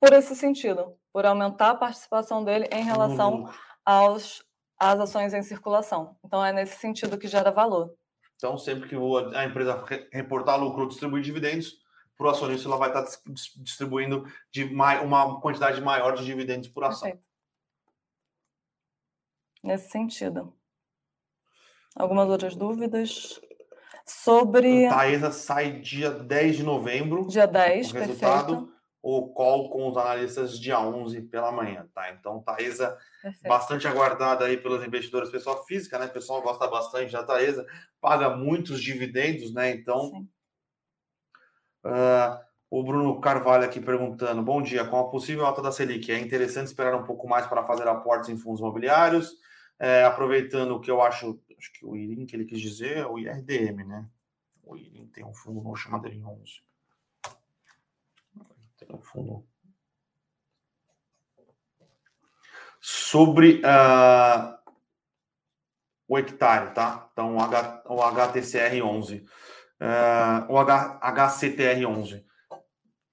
[0.00, 3.48] por esse sentido, por aumentar a participação dele em relação
[3.84, 4.44] aos
[4.76, 6.16] às ações em circulação.
[6.24, 7.94] Então é nesse sentido que gera valor.
[8.34, 8.96] Então, sempre que
[9.36, 11.78] a empresa reportar lucro ou distribuir dividendos,
[12.16, 13.04] para o acionista ela vai estar
[13.58, 17.02] distribuindo de uma quantidade maior de dividendos por ação.
[17.08, 17.24] Perfeito.
[19.62, 20.52] Nesse sentido.
[21.94, 23.40] Algumas outras dúvidas?
[24.04, 24.86] Sobre.
[24.86, 27.26] A Taesa sai dia 10 de novembro.
[27.28, 28.46] Dia 10, o resultado.
[28.54, 28.72] Perfeito.
[29.04, 32.12] O call com os analistas dia 11 pela manhã, tá?
[32.12, 33.48] Então, Taesa Perfeito.
[33.48, 36.06] bastante aguardada aí pelos investidores, pessoal física, né?
[36.06, 37.66] O pessoal gosta bastante da Taesa,
[38.00, 39.70] paga muitos dividendos, né?
[39.70, 40.24] Então,
[41.84, 42.40] uh,
[42.70, 46.66] o Bruno Carvalho aqui perguntando: bom dia, com a possível alta da Selic, é interessante
[46.66, 49.36] esperar um pouco mais para fazer aportes em fundos imobiliários?
[49.78, 53.06] É, aproveitando o que eu acho, acho que o IRIM que ele quis dizer é
[53.06, 54.06] o IRDM, né?
[54.62, 56.62] O IRIM tem um fundo novo chamado IRIM 11
[58.88, 59.46] no fundo.
[62.80, 64.58] Sobre uh,
[66.08, 67.08] o hectare, tá?
[67.12, 69.24] Então, o, H, o HTCR11,
[69.82, 72.24] uh, o H, HCTR11.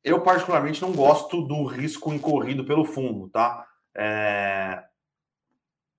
[0.04, 3.68] Eu, particularmente, não gosto do risco incorrido pelo fundo, tá?
[3.98, 4.84] É,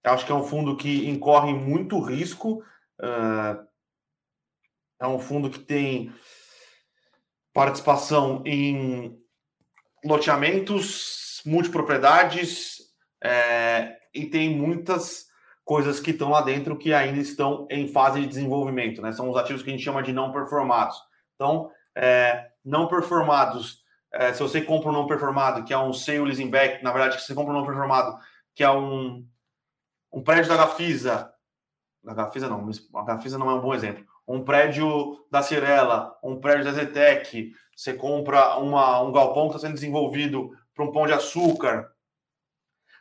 [0.05, 2.65] acho que é um fundo que incorre muito risco.
[2.99, 3.67] Uh,
[5.01, 6.13] é um fundo que tem
[7.53, 9.19] participação em
[10.05, 12.79] loteamentos, multipropriedades,
[13.23, 15.30] é, e tem muitas
[15.71, 19.13] coisas que estão lá dentro que ainda estão em fase de desenvolvimento, né?
[19.13, 21.01] São os ativos que a gente chama de não performados.
[21.37, 26.23] Então, é, não performados, é, se você compra um não performado, que é um sale
[26.23, 28.19] leasing back, na verdade, se você compra um não performado,
[28.53, 29.25] que é um,
[30.13, 31.33] um prédio da Gafisa,
[32.03, 36.41] da Gafisa não, a Gafisa não é um bom exemplo, um prédio da Cirela, um
[36.41, 41.07] prédio da Zetec, você compra uma, um galpão que está sendo desenvolvido para um pão
[41.07, 41.93] de açúcar.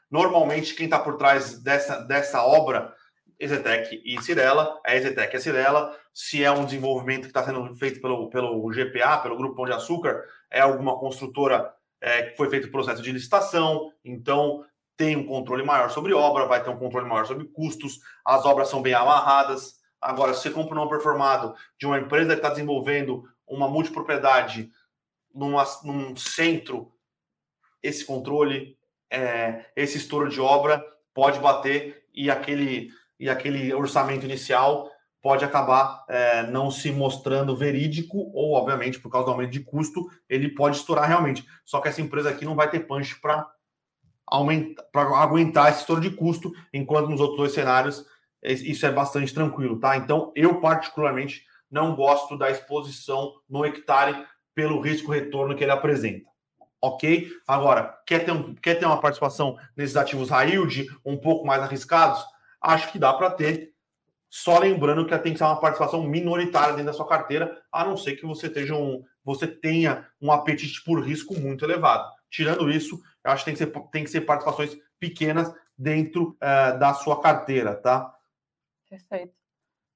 [0.09, 2.93] Normalmente, quem está por trás dessa, dessa obra,
[3.39, 5.95] Ezetec e Cirela, é Ezetec e a Cirela.
[6.13, 9.71] Se é um desenvolvimento que está sendo feito pelo, pelo GPA, pelo Grupo Pão de
[9.71, 14.65] Açúcar, é alguma construtora é, que foi feito o processo de licitação, então
[14.97, 18.67] tem um controle maior sobre obra, vai ter um controle maior sobre custos, as obras
[18.67, 19.75] são bem amarradas.
[20.01, 24.69] Agora, se você compra um não performado de uma empresa que está desenvolvendo uma multipropriedade
[25.33, 26.91] numa, num centro,
[27.81, 28.77] esse controle,
[29.11, 34.89] é, esse estouro de obra pode bater e aquele, e aquele orçamento inicial
[35.21, 40.09] pode acabar é, não se mostrando verídico, ou, obviamente, por causa do aumento de custo,
[40.29, 41.45] ele pode estourar realmente.
[41.65, 43.45] Só que essa empresa aqui não vai ter punch para
[44.31, 48.05] aguentar esse estouro de custo, enquanto nos outros dois cenários
[48.41, 49.97] isso é bastante tranquilo, tá?
[49.97, 56.29] Então, eu particularmente não gosto da exposição no hectare pelo risco-retorno que ele apresenta.
[56.81, 57.29] Ok?
[57.47, 61.61] Agora, quer ter, um, quer ter uma participação nesses ativos high yield, um pouco mais
[61.61, 62.23] arriscados?
[62.61, 63.73] Acho que dá para ter.
[64.29, 67.97] Só lembrando que tem que ser uma participação minoritária dentro da sua carteira, a não
[67.97, 72.07] ser que você, esteja um, você tenha um apetite por risco muito elevado.
[72.29, 76.77] Tirando isso, eu acho que tem que ser, tem que ser participações pequenas dentro uh,
[76.77, 78.13] da sua carteira, tá?
[78.89, 79.33] Perfeito.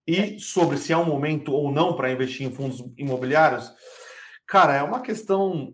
[0.07, 3.71] E sobre se é um momento ou não para investir em fundos imobiliários,
[4.45, 5.73] cara, é uma questão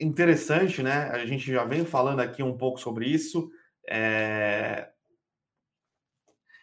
[0.00, 1.10] interessante, né?
[1.10, 3.50] A gente já vem falando aqui um pouco sobre isso.
[3.88, 4.88] É...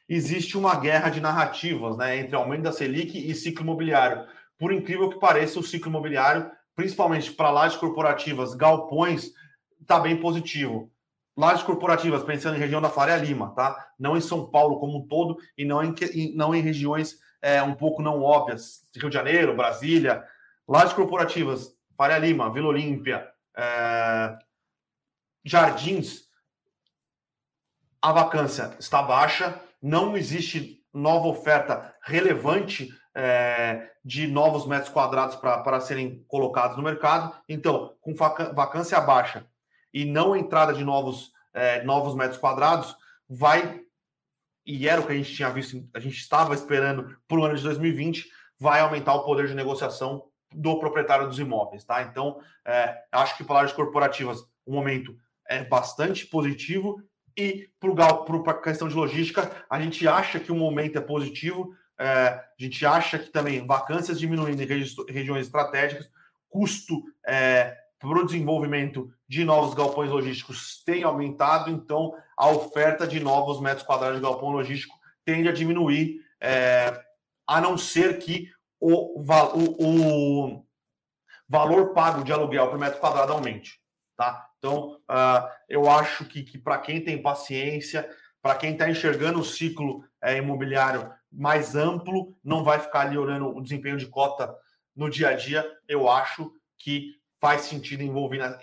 [0.08, 4.28] Existe uma guerra de narrativas, né, entre aumento da Selic e ciclo imobiliário.
[4.60, 9.32] Por incrível que pareça, o ciclo imobiliário, principalmente para lajes corporativas, galpões,
[9.82, 10.94] está bem positivo
[11.36, 13.88] lajes corporativas, pensando em região da Faria Lima, tá?
[14.00, 15.94] Não em São Paulo como um todo e não em,
[16.36, 20.24] não em regiões é, um pouco não óbvias, Rio de Janeiro, Brasília.
[20.68, 24.38] Lajes corporativas, Faria Lima, Vila Olímpia, é,
[25.46, 26.24] Jardins,
[28.02, 35.80] a vacância está baixa, não existe nova oferta relevante é, de novos metros quadrados para
[35.80, 37.34] serem colocados no mercado.
[37.48, 39.48] Então, com vacância baixa
[39.94, 42.98] e não entrada de novos, é, novos metros quadrados,
[43.30, 43.80] vai,
[44.66, 47.56] e era o que a gente tinha visto, a gente estava esperando para o ano
[47.56, 52.02] de 2020, vai aumentar o poder de negociação do proprietário dos imóveis, tá?
[52.04, 55.16] Então, é, acho que para lajes corporativas o momento
[55.48, 57.02] é bastante positivo
[57.38, 62.06] e para a questão de logística, a gente acha que o momento é positivo, é,
[62.08, 66.10] a gente acha que também vacâncias diminuindo em regi regiões estratégicas,
[66.50, 73.20] custo é, para o desenvolvimento de novos galpões logísticos tem aumentado, então a oferta de
[73.20, 77.02] novos metros quadrados de galpão logístico tende a diminuir, é,
[77.48, 78.50] a não ser que
[78.84, 80.66] o, o, o
[81.48, 83.80] valor pago de aluguel por metro quadrado aumente.
[84.18, 84.50] Tá?
[84.58, 88.10] Então, uh, eu acho que, que para quem tem paciência,
[88.42, 93.56] para quem está enxergando o ciclo é, imobiliário mais amplo, não vai ficar ali olhando
[93.56, 94.54] o desempenho de cota
[94.96, 95.66] no dia a dia.
[95.88, 98.60] Eu acho que faz sentido envolver na,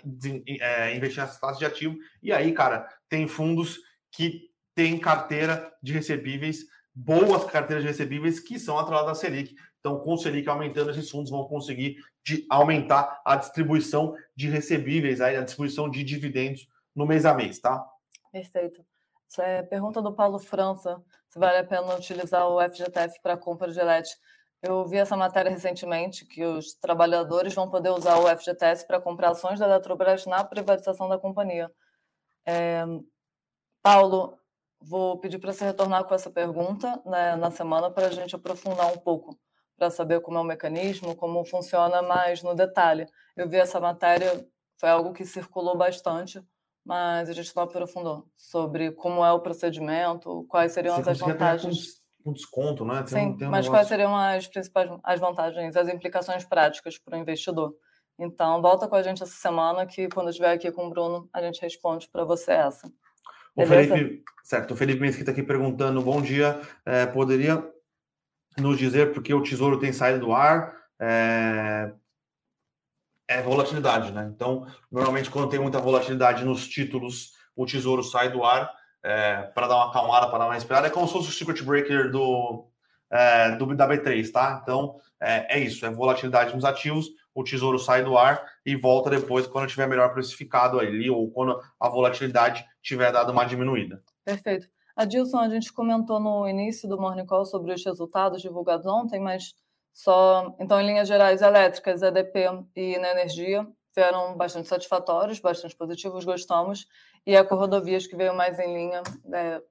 [0.59, 1.97] é, investir nessas classes de ativo.
[2.21, 3.79] E aí, cara, tem fundos
[4.11, 9.55] que têm carteira de recebíveis, boas carteiras de recebíveis que são atreladas à Selic.
[9.81, 15.19] Então, com o Selic aumentando, esses fundos vão conseguir de aumentar a distribuição de recebíveis,
[15.19, 17.83] aí, a distribuição de dividendos no mês a mês, tá?
[18.31, 18.85] Perfeito.
[19.39, 23.81] É pergunta do Paulo França, se vale a pena utilizar o FGTF para compra de
[23.81, 24.09] LED.
[24.61, 29.31] Eu vi essa matéria recentemente, que os trabalhadores vão poder usar o FGTS para comprar
[29.31, 31.71] ações da Eletrobras na privatização da companhia.
[32.45, 32.83] É...
[33.81, 34.37] Paulo,
[34.79, 38.93] vou pedir para você retornar com essa pergunta né, na semana para a gente aprofundar
[38.93, 39.39] um pouco
[39.81, 43.07] para saber como é o mecanismo, como funciona mais no detalhe.
[43.35, 44.45] Eu vi essa matéria,
[44.79, 46.39] foi algo que circulou bastante,
[46.85, 51.99] mas a gente não aprofundou sobre como é o procedimento, quais seriam Você as vantagens.
[52.23, 52.97] Um desconto, né?
[52.97, 53.71] Tem Sim, um, um mas negócio...
[53.71, 57.73] quais seriam as principais as vantagens, as implicações práticas para o investidor?
[58.19, 61.27] Então, volta com a gente essa semana que quando eu estiver aqui com o Bruno,
[61.33, 62.87] a gente responde para você essa.
[63.55, 67.67] O Felipe, certo, o Felipe Mesquita aqui perguntando, bom dia, é, poderia
[68.57, 70.75] nos dizer porque o tesouro tem saído do ar.
[70.99, 71.91] É,
[73.27, 74.29] é volatilidade, né?
[74.33, 78.69] Então, normalmente, quando tem muita volatilidade nos títulos, o tesouro sai do ar
[79.03, 80.87] é, para dar uma acalmada, para dar uma esperada.
[80.87, 82.67] É como se fosse o circuit breaker do,
[83.09, 84.59] é, do da B3, tá?
[84.61, 89.09] Então, é, é, isso: é volatilidade nos ativos, o tesouro sai do ar e volta
[89.09, 94.03] depois quando tiver melhor precificado ali ou quando a volatilidade tiver dado uma diminuída.
[94.25, 94.67] Perfeito.
[94.95, 99.55] Adilson, a gente comentou no início do Morning Call sobre os resultados divulgados ontem, mas
[99.91, 100.55] só.
[100.59, 106.87] Então, em linhas gerais, elétricas, EDP e na energia vieram bastante satisfatórios, bastante positivos, gostamos.
[107.25, 109.61] E a Rodovias, que veio mais em linha, é,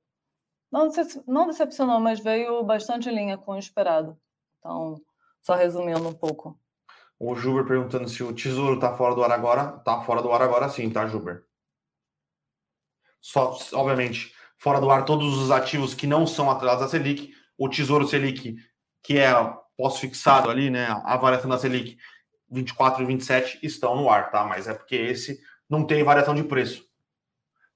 [0.71, 4.17] não decepcionou, mas veio bastante em linha com o esperado.
[4.59, 5.01] Então,
[5.41, 6.59] só resumindo um pouco.
[7.19, 9.77] O Juber perguntando se o tesouro está fora do ar agora.
[9.79, 11.45] Está fora do ar agora sim, tá, Juber?
[13.21, 17.69] Só, obviamente, fora do ar todos os ativos que não são atrelados à Selic, o
[17.69, 18.57] Tesouro Selic,
[19.03, 19.33] que é
[19.77, 21.97] pós-fixado ali, né, a variação da Selic
[22.51, 24.45] 24 e 27 estão no ar, tá?
[24.45, 26.85] Mas é porque esse não tem variação de preço.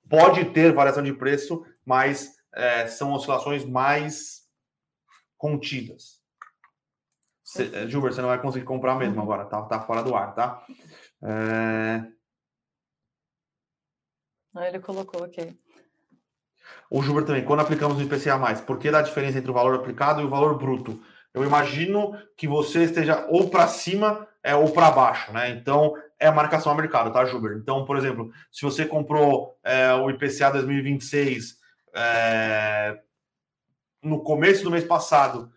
[0.09, 4.43] Pode ter variação de preço, mas é, são oscilações mais
[5.39, 6.23] contidas.
[7.43, 10.35] Cê, é, Gilbert, você não vai conseguir comprar mesmo agora, tá, tá fora do ar,
[10.35, 10.67] tá?
[11.23, 12.05] É...
[14.67, 15.64] Ele colocou aqui.
[16.95, 20.21] O Gilbert também, quando aplicamos o IPCA, por que dá diferença entre o valor aplicado
[20.21, 21.03] e o valor bruto?
[21.35, 25.51] Eu imagino que você esteja ou para cima é, ou para baixo, né?
[25.51, 27.57] Então é a marcação a mercado, tá, Gilbert?
[27.57, 31.57] Então, por exemplo, se você comprou é, o IPCA 2026
[31.97, 32.97] é,
[34.01, 35.51] no começo do mês passado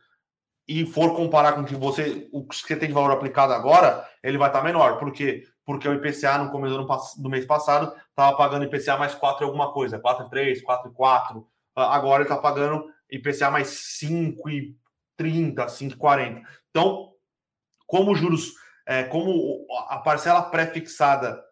[0.68, 4.10] e for comparar com o que você, o que você tem de valor aplicado agora,
[4.24, 4.98] ele vai estar menor.
[4.98, 5.44] Por quê?
[5.68, 9.74] Porque o IPCA no começo do, mês passado estava pagando IPCA mais 4 e alguma
[9.74, 11.46] coisa, 4,3, 4,4.
[11.76, 13.68] Agora ele está pagando IPCA mais
[14.02, 14.74] 5,30,
[15.20, 16.42] 5,40.
[16.70, 17.12] Então,
[17.86, 18.54] como juros,
[18.86, 21.44] é, como a parcela pré-fixada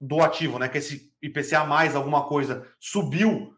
[0.00, 3.54] do ativo, né, que esse IPCA mais alguma coisa subiu,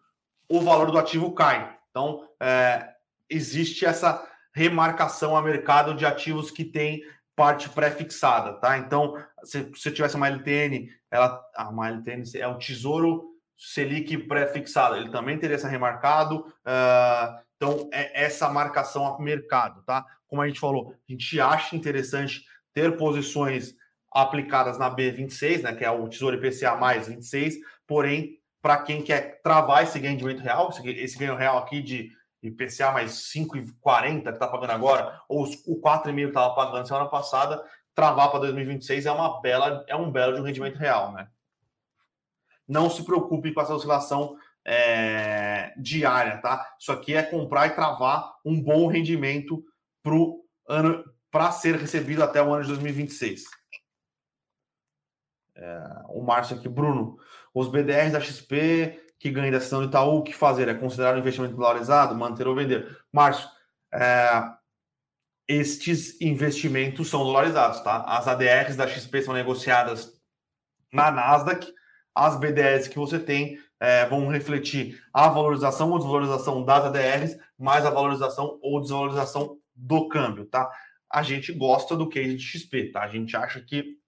[0.47, 1.75] o valor do ativo cai.
[1.89, 2.87] Então, é,
[3.31, 7.03] existe essa remarcação a mercado de ativos que tem
[7.41, 8.77] parte pré-fixada, tá?
[8.77, 14.97] Então, se você tivesse uma LTN, ela, ah, uma LTN é o Tesouro Selic pré-fixado,
[14.97, 16.41] ele também teria essa remarcado.
[16.41, 20.05] Uh, então, é essa marcação a mercado, tá?
[20.29, 23.75] Como a gente falou, a gente acha interessante ter posições
[24.13, 27.55] aplicadas na B26, né, que é o Tesouro IPCA mais 26,
[27.87, 32.11] porém, para quem quer travar esse ganho de real, esse ganho real aqui de
[32.43, 37.63] IPCA mais 5,40 que está pagando agora, ou o 4,5 que estava pagando semana passada,
[37.95, 41.29] travar para 2026 é uma bela, é um belo de um rendimento real, né?
[42.67, 46.75] Não se preocupe com essa oscilação é, diária, tá?
[46.79, 49.65] Isso aqui é comprar e travar um bom rendimento
[50.69, 53.45] ano para ser recebido até o ano de 2026.
[55.55, 57.19] É, o Márcio aqui, Bruno,
[57.53, 60.67] os BDRs da XP que ganham da do Itaú, o que fazer?
[60.67, 62.99] É considerar um investimento dolarizado, manter ou vender?
[63.13, 63.47] Márcio,
[63.93, 64.51] é,
[65.47, 68.03] estes investimentos são dolarizados, tá?
[68.05, 70.19] As ADRs da XP são negociadas
[70.91, 71.71] na Nasdaq,
[72.15, 77.85] as BDRs que você tem é, vão refletir a valorização ou desvalorização das ADRs, mais
[77.85, 80.71] a valorização ou desvalorização do câmbio, tá?
[81.11, 83.03] A gente gosta do case de XP, tá?
[83.03, 83.99] A gente acha que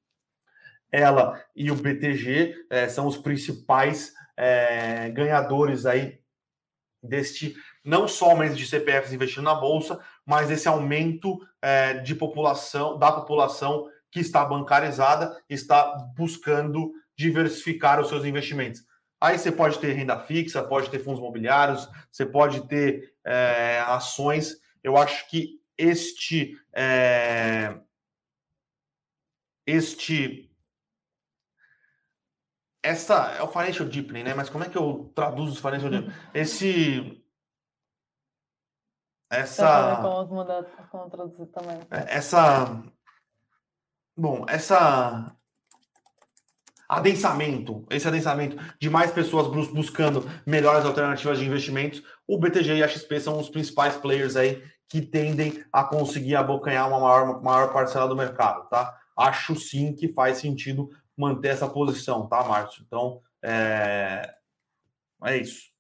[0.91, 6.19] ela e o BTG é, são os principais é, ganhadores aí
[7.01, 12.99] deste não só aumento de CPFs investindo na bolsa, mas esse aumento é, de população
[12.99, 18.85] da população que está bancarizada, está buscando diversificar os seus investimentos.
[19.21, 24.57] Aí você pode ter renda fixa, pode ter fundos imobiliários, você pode ter é, ações.
[24.83, 27.77] Eu acho que este é,
[29.65, 30.52] este
[32.83, 34.35] essa é o financial deepening, né?
[34.35, 36.15] Mas como é que eu traduzo o financial deepening?
[36.35, 37.23] Esse
[39.31, 41.79] essa como, mudar, como traduzir também.
[41.91, 42.83] É, essa
[44.15, 45.35] bom, essa
[46.87, 52.89] adensamento, esse adensamento de mais pessoas buscando melhores alternativas de investimentos, o BTG e a
[52.89, 58.07] XP são os principais players aí que tendem a conseguir abocanhar uma maior, maior parcela
[58.07, 58.95] do mercado, tá?
[59.17, 60.91] Acho sim que faz sentido
[61.23, 62.85] manter essa posição, tá, Márcio?
[62.87, 64.35] Então, é,
[65.25, 65.73] é isso.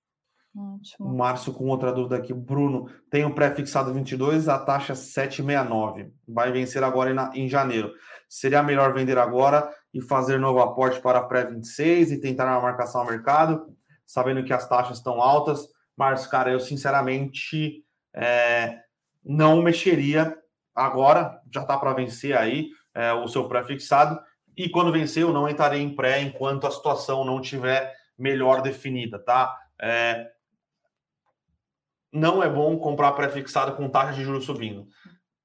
[0.55, 1.09] Ótimo.
[1.09, 2.33] O Márcio com outra dúvida aqui.
[2.35, 6.13] Bruno, tem um pré-fixado 22, a taxa 7,69.
[6.29, 7.93] Vai vencer agora em, janeiro.
[8.29, 13.07] Seria melhor vender agora e fazer novo aporte para pré-26 e tentar uma marcação ao
[13.07, 13.67] mercado,
[14.05, 15.67] sabendo que as taxas estão altas.
[15.97, 17.83] Mas, cara, eu sinceramente
[18.15, 18.79] é,
[19.25, 20.37] não mexeria
[20.75, 24.21] agora, já está para vencer aí é, o seu pré-fixado.
[24.57, 29.19] E quando vencer, eu não entrarei em pré enquanto a situação não tiver melhor definida,
[29.19, 29.59] tá?
[29.81, 30.31] É,
[32.13, 34.87] não é bom comprar pré-fixado com taxa de juros subindo.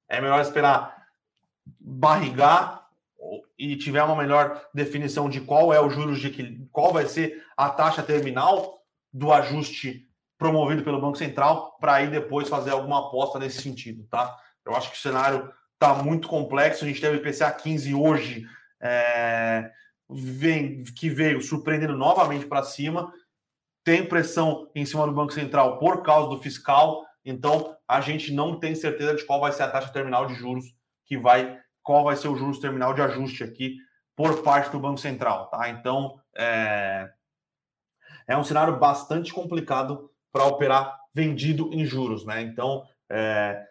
[0.08, 1.06] É melhor esperar
[1.80, 2.86] barrigar
[3.58, 7.68] e tiver uma melhor definição de qual é o juros de qual vai ser a
[7.68, 8.78] taxa terminal
[9.12, 10.06] do ajuste
[10.38, 14.36] promovido pelo Banco Central, para aí depois fazer alguma aposta nesse sentido, tá?
[14.64, 16.84] Eu acho que o cenário está muito complexo.
[16.84, 18.46] A gente teve IPCA 15 hoje,
[18.80, 19.70] é,
[20.08, 23.12] vem, que veio surpreendendo novamente para cima.
[23.84, 27.06] Tem pressão em cima do Banco Central por causa do fiscal.
[27.24, 30.64] Então, a gente não tem certeza de qual vai ser a taxa terminal de juros
[31.04, 33.78] que vai qual vai ser o juros terminal de ajuste aqui
[34.14, 35.70] por parte do Banco Central, tá?
[35.70, 37.10] Então, é,
[38.26, 42.42] é um cenário bastante complicado para operar vendido em juros, né?
[42.42, 43.66] Então, é,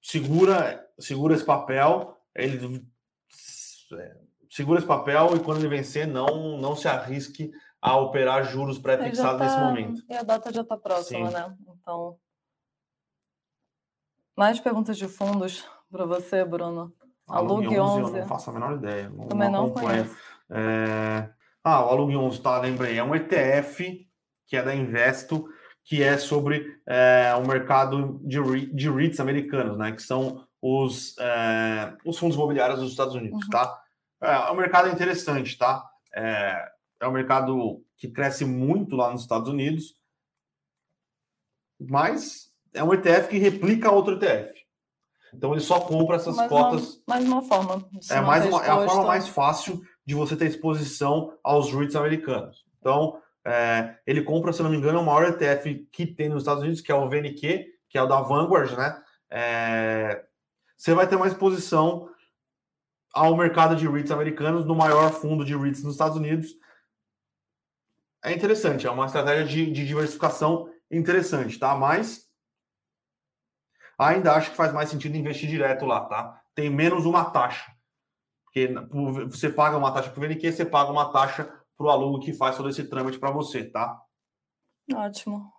[0.00, 2.82] segura, segura esse papel, ele
[3.92, 4.16] é,
[4.52, 7.50] segura esse papel e quando ele vencer, não, não se arrisque
[7.80, 10.02] a operar juros pré-fixados tá, nesse momento.
[10.08, 11.34] E a data já está próxima, Sim.
[11.34, 11.56] né?
[11.80, 12.18] Então,
[14.36, 16.92] mais perguntas de fundos para você, Bruno.
[17.26, 19.08] Alug 11, 11, eu não faço a menor ideia.
[19.08, 20.14] Não, Também não, conheço.
[20.50, 21.30] É...
[21.64, 22.98] Ah, o Alug 11, tá, lembrei.
[22.98, 24.06] É um ETF
[24.46, 25.48] que é da Investo,
[25.82, 29.92] que é sobre é, o mercado de, de REITs americanos, né?
[29.92, 33.50] Que são os, é, os fundos imobiliários dos Estados Unidos, uhum.
[33.50, 33.82] tá?
[34.22, 35.84] É, é um mercado interessante, tá?
[36.14, 36.70] É,
[37.00, 39.96] é um mercado que cresce muito lá nos Estados Unidos,
[41.80, 44.62] mas é um ETF que replica outro ETF.
[45.34, 46.94] Então ele só compra essas mais cotas.
[46.94, 47.88] Uma, mais uma forma.
[48.10, 52.64] É, mais uma, é a forma mais fácil de você ter exposição aos REITs americanos.
[52.78, 56.62] Então, é, ele compra, se não me engano, o maior ETF que tem nos Estados
[56.62, 59.02] Unidos, que é o VNQ, que é o da Vanguard, né?
[59.30, 60.24] É,
[60.76, 62.08] você vai ter uma exposição
[63.12, 66.50] ao mercado de REITs americanos no maior fundo de REITs nos Estados Unidos.
[68.24, 71.74] É interessante, é uma estratégia de, de diversificação interessante, tá?
[71.74, 72.28] Mas
[73.98, 76.40] ainda acho que faz mais sentido investir direto lá, tá?
[76.54, 77.72] Tem menos uma taxa.
[78.44, 78.68] Porque
[79.30, 81.44] você paga uma taxa para o VNQ, você paga uma taxa
[81.76, 84.00] para o aluno que faz todo esse trâmite para você, tá?
[84.94, 85.52] Ótimo.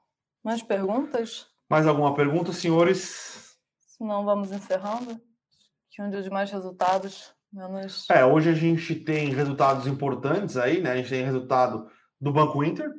[0.43, 1.47] Mais perguntas?
[1.69, 3.57] Mais alguma pergunta, senhores?
[3.79, 5.19] Se não, vamos encerrando.
[5.89, 8.09] Que um dia de mais resultados, menos.
[8.09, 10.91] É, hoje a gente tem resultados importantes aí, né?
[10.91, 11.89] A gente tem resultado
[12.19, 12.91] do Banco Inter,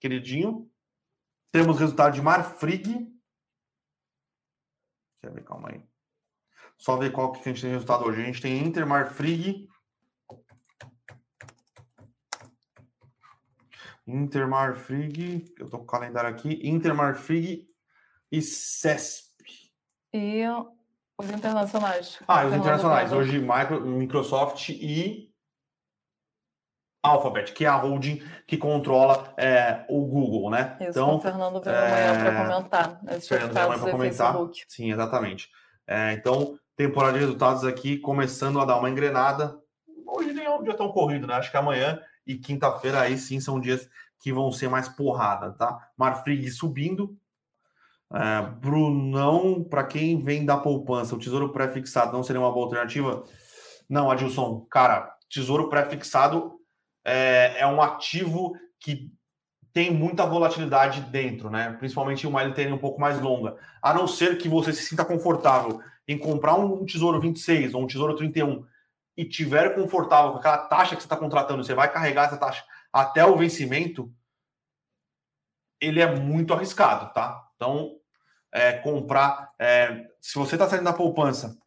[0.00, 0.68] queridinho.
[1.52, 3.06] Temos resultado de Marfrig,
[5.26, 5.44] Quer ver?
[5.44, 5.82] Calma aí.
[6.78, 8.22] Só ver qual que a gente tem resultado hoje.
[8.22, 9.68] A gente tem Intermar Frig.
[14.06, 15.52] Intermar Frig.
[15.58, 16.60] Eu tô com o calendário aqui.
[16.62, 17.66] Intermar Frig
[18.30, 19.72] e CESP.
[20.12, 20.44] E
[21.18, 22.18] Os internacionais.
[22.28, 23.12] Ah, os internacionais.
[23.12, 25.32] Hoje, Microsoft e
[27.02, 30.76] Alphabet, que é a holding que controla é, o Google, né?
[30.80, 32.08] Isso, então, o Fernando veio é...
[32.08, 33.00] amanhã para comentar.
[33.20, 34.32] Fernando veio amanhã para comentar.
[34.32, 34.64] Facebook.
[34.68, 35.48] Sim, exatamente.
[35.86, 39.56] É, então, temporada de resultados aqui começando a dar uma engrenada.
[40.06, 41.34] Hoje nem é um dia tão corrido, né?
[41.34, 43.88] Acho que amanhã e quinta-feira aí sim são dias
[44.18, 45.90] que vão ser mais porrada, tá?
[45.96, 47.16] Marfrig subindo.
[48.12, 53.24] É, Brunão, para quem vem da poupança, o tesouro pré-fixado não seria uma boa alternativa?
[53.88, 56.60] Não, Adilson, cara, tesouro pré-fixado
[57.04, 59.12] é, é um ativo que
[59.72, 61.72] tem muita volatilidade dentro, né?
[61.78, 63.58] Principalmente uma LTN um pouco mais longa.
[63.82, 67.86] A não ser que você se sinta confortável em comprar um tesouro 26 ou um
[67.86, 68.64] tesouro 31
[69.16, 72.64] e tiver confortável com aquela taxa que você está contratando, você vai carregar essa taxa
[72.92, 74.10] até o vencimento,
[75.80, 77.45] ele é muito arriscado, tá?
[77.56, 77.96] Então,
[78.52, 79.48] é, comprar.
[79.58, 81.58] É, se você está saindo da poupança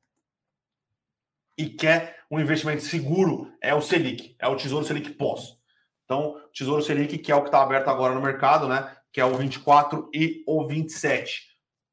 [1.58, 5.58] e quer um investimento seguro, é o Selic, é o Tesouro Selic pós.
[6.06, 8.96] Então, Tesouro Selic, que é o que está aberto agora no mercado, né?
[9.12, 11.44] Que é o 24 e o 27,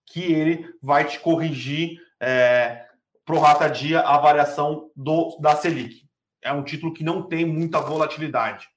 [0.07, 2.87] que ele vai te corrigir é,
[3.25, 6.07] pro rata dia a variação do, da Selic.
[6.41, 8.69] É um título que não tem muita volatilidade,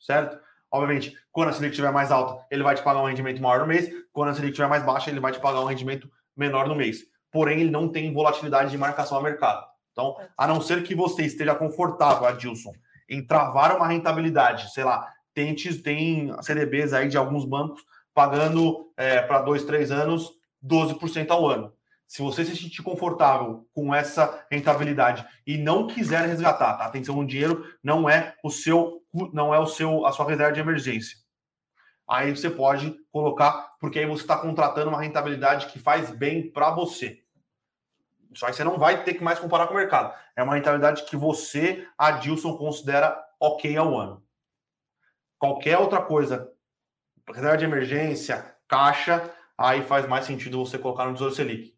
[0.00, 0.40] certo?
[0.72, 3.66] Obviamente, quando a Selic estiver mais alta, ele vai te pagar um rendimento maior no
[3.66, 3.90] mês.
[4.12, 7.04] Quando a Selic estiver mais baixa, ele vai te pagar um rendimento menor no mês.
[7.32, 9.64] Porém, ele não tem volatilidade de marcação a mercado.
[9.92, 12.72] Então, a não ser que você esteja confortável, Adilson,
[13.08, 17.82] em travar uma rentabilidade, sei lá, tente, tem CDBs aí de alguns bancos
[18.14, 20.30] pagando é, para dois, três anos
[20.64, 21.72] 12% ao ano.
[22.06, 26.84] Se você se sentir confortável com essa rentabilidade e não quiser resgatar, tá?
[26.84, 28.99] Atenção, o dinheiro não é o seu,
[29.32, 31.18] não é o seu, a sua reserva de emergência.
[32.08, 36.70] Aí você pode colocar, porque aí você está contratando uma rentabilidade que faz bem para
[36.70, 37.22] você.
[38.34, 40.14] Só que você não vai ter que mais comparar com o mercado.
[40.36, 44.24] É uma rentabilidade que você, Adilson, considera ok ao ano.
[45.38, 46.52] Qualquer outra coisa,
[47.28, 51.76] reserva de emergência, caixa, aí faz mais sentido você colocar no Tesouro Selic.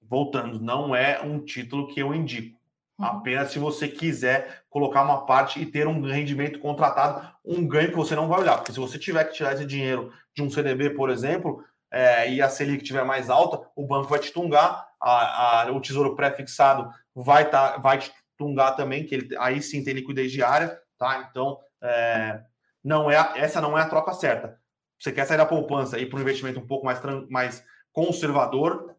[0.00, 2.55] Voltando, não é um título que eu indico.
[2.98, 3.06] Uhum.
[3.06, 7.96] Apenas se você quiser colocar uma parte e ter um rendimento contratado, um ganho que
[7.96, 8.56] você não vai olhar.
[8.56, 12.42] Porque se você tiver que tirar esse dinheiro de um CDB, por exemplo, é, e
[12.42, 16.90] a Selic estiver mais alta, o banco vai te tungar, a, a, o tesouro pré-fixado
[17.14, 21.26] vai, tá, vai te tungar também, que ele, aí sim tem liquidez diária, tá?
[21.30, 22.42] Então, é,
[22.84, 24.58] não é, essa não é a troca certa.
[24.98, 28.94] Você quer sair da poupança e ir para um investimento um pouco mais, mais conservador,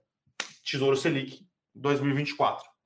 [0.63, 2.76] Tesouro Selic 2024.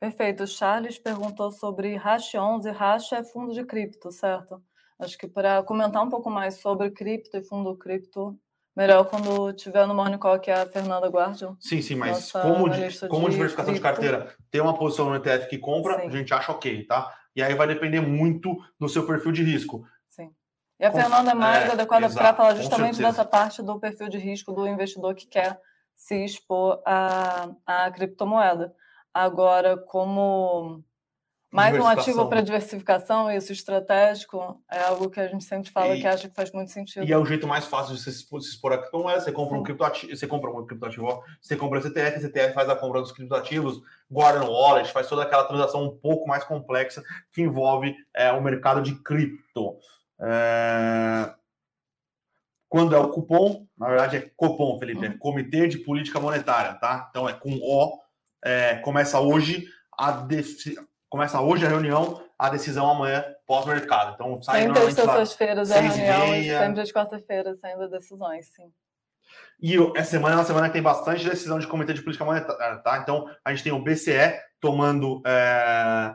[0.00, 0.44] Perfeito.
[0.44, 2.70] O Charles perguntou sobre Hash 11.
[2.70, 4.62] Hash é fundo de cripto, certo?
[4.98, 8.38] Acho que para comentar um pouco mais sobre cripto e fundo cripto,
[8.76, 11.56] Melhor quando tiver no Morning Call, que é a Fernanda Guardian.
[11.58, 15.48] Sim, sim, mas como, de, como de diversificação de carteira ter uma posição no ETF
[15.48, 16.06] que compra, sim.
[16.06, 17.10] a gente acha ok, tá?
[17.34, 19.82] E aí vai depender muito do seu perfil de risco.
[20.10, 20.30] Sim.
[20.78, 24.10] E a Com, Fernanda é mais é, adequada para falar justamente dessa parte do perfil
[24.10, 25.58] de risco do investidor que quer
[25.94, 28.74] se expor à, à criptomoeda.
[29.16, 30.84] Agora, como
[31.50, 36.02] mais um ativo para diversificação, isso estratégico, é algo que a gente sempre fala e,
[36.02, 37.02] que acha que faz muito sentido.
[37.02, 39.18] E é o jeito mais fácil de você se expor a criptomoeda.
[39.18, 43.00] Você compra um criptoativo, você compra um criptoativo, você compra CTF, CTF faz a compra
[43.00, 47.02] dos criptoativos, guarda no wallet, faz toda aquela transação um pouco mais complexa
[47.32, 49.78] que envolve é, o mercado de cripto.
[50.20, 51.32] É...
[52.68, 55.18] Quando é o cupom, na verdade é cupom, Felipe, é uhum.
[55.18, 57.06] Comitê de Política Monetária, tá?
[57.08, 58.04] Então é com O,
[58.46, 59.66] é, começa hoje
[59.98, 60.24] a
[61.08, 64.14] Começa hoje a reunião, a decisão amanhã pós-mercado.
[64.14, 68.72] Então, sai sempre às terças-feiras é a reunião e sempre às quarta-feiras saindo decisões, sim.
[69.60, 72.78] E essa semana é uma semana que tem bastante decisão de comitê de política monetária,
[72.78, 72.98] tá?
[72.98, 76.14] Então, a gente tem o BCE tomando é,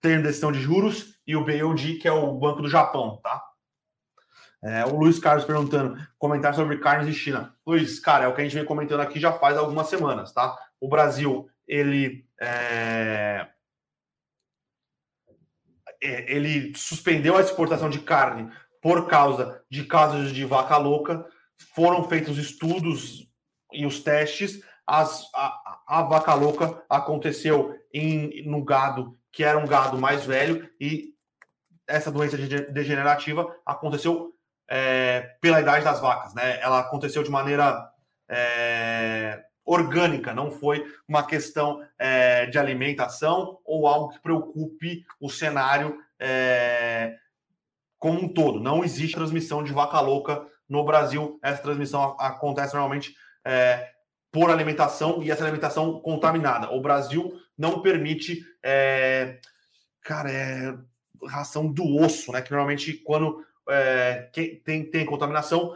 [0.00, 3.42] tendo decisão de juros e o BOD, que é o Banco do Japão, tá?
[4.62, 7.54] É, o Luiz Carlos perguntando, comentar sobre carnes de China.
[7.66, 10.54] Luiz, cara, é o que a gente vem comentando aqui já faz algumas semanas, tá?
[10.80, 13.46] O Brasil, ele é,
[16.02, 18.50] é, ele suspendeu a exportação de carne
[18.80, 21.26] por causa de casos de vaca louca.
[21.74, 23.28] Foram feitos estudos
[23.72, 24.62] e os testes.
[24.86, 30.68] As, a, a, vaca louca aconteceu em, no gado que era um gado mais velho
[30.80, 31.14] e
[31.86, 34.34] essa doença degenerativa aconteceu
[34.68, 36.60] é, pela idade das vacas, né?
[36.60, 37.88] Ela aconteceu de maneira
[38.28, 45.96] é, orgânica, não foi uma questão é, de alimentação ou algo que preocupe o cenário
[46.18, 47.16] é,
[47.96, 48.58] como um todo.
[48.58, 51.38] Não existe transmissão de vaca louca no Brasil.
[51.40, 53.14] Essa transmissão acontece normalmente
[53.44, 53.90] é,
[54.32, 56.72] por alimentação e essa alimentação contaminada.
[56.72, 58.44] O Brasil não permite,
[60.02, 60.74] cara, é
[61.28, 62.40] ração do osso, né?
[62.40, 64.30] Que normalmente quando é,
[64.64, 65.74] tem, tem contaminação,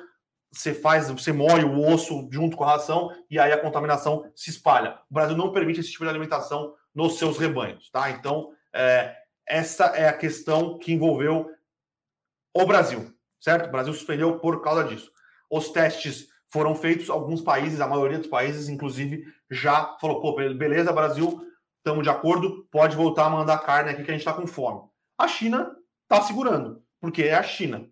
[0.55, 4.51] você faz, você moe o osso junto com a ração e aí a contaminação se
[4.51, 4.99] espalha.
[5.11, 8.11] O Brasil não permite esse tipo de alimentação nos seus rebanhos, tá?
[8.11, 11.51] Então, é, essa é a questão que envolveu
[12.55, 13.67] o Brasil, certo?
[13.67, 15.11] O Brasil suspendeu por causa disso.
[15.51, 20.93] Os testes foram feitos, alguns países, a maioria dos países, inclusive, já falou: pô, beleza,
[20.93, 21.45] Brasil,
[21.79, 24.89] estamos de acordo, pode voltar a mandar carne aqui que a gente está com fome.
[25.19, 27.89] A China está segurando, porque é a China.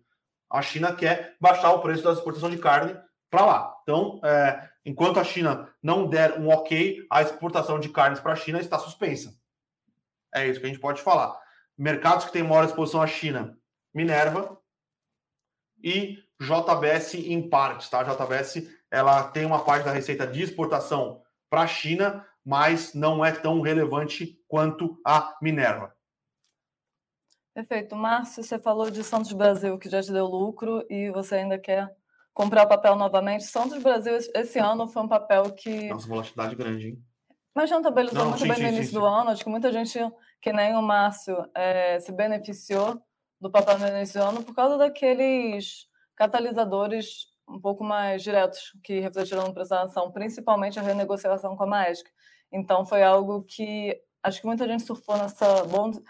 [0.53, 2.95] A China quer baixar o preço da exportação de carne
[3.27, 3.75] para lá.
[3.81, 8.35] Então, é, enquanto a China não der um ok, a exportação de carnes para a
[8.35, 9.35] China está suspensa.
[10.31, 11.35] É isso que a gente pode falar.
[11.75, 13.57] Mercados que têm maior exposição à China,
[13.91, 14.55] Minerva
[15.83, 18.03] e JBS em partes, tá?
[18.03, 23.31] JBS ela tem uma parte da receita de exportação para a China, mas não é
[23.31, 25.95] tão relevante quanto a Minerva.
[27.53, 27.95] Perfeito.
[27.95, 31.95] Márcio, você falou de Santos Brasil, que já te deu lucro e você ainda quer
[32.33, 33.43] comprar o papel novamente.
[33.43, 35.89] Santos Brasil, esse ano, foi um papel que.
[35.89, 37.03] Nossa, volatilidade grande, hein?
[37.55, 39.29] Mas já estabilizou muito sim, bem sim, no início sim, do ano.
[39.29, 39.99] Acho que muita gente,
[40.41, 42.99] que nem o Márcio, é, se beneficiou
[43.39, 45.85] do papel no início do ano por causa daqueles
[46.15, 51.63] catalisadores um pouco mais diretos que refletiram no preço da ação, principalmente a renegociação com
[51.63, 52.07] a Maersk.
[52.51, 55.65] Então, foi algo que acho que muita gente surfou nessa.
[55.65, 56.01] Bond, eh,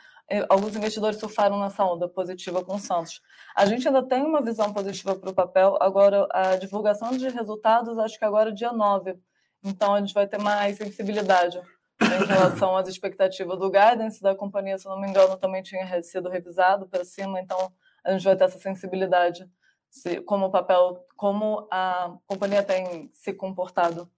[0.50, 3.22] alguns investidores surfaram nessa onda positiva com o Santos.
[3.56, 7.98] A gente ainda tem uma visão positiva para o papel, agora a divulgação de resultados,
[8.00, 9.18] acho que agora é dia 9.
[9.64, 11.62] Então, a gente vai ter mais sensibilidade
[12.02, 16.30] em relação às expectativas do guidance da companhia, se não me engano, também tinha sido
[16.30, 17.72] revisado para cima, então
[18.04, 19.48] a gente vai ter essa sensibilidade
[19.90, 24.10] se, como o papel, como a companhia tem se comportado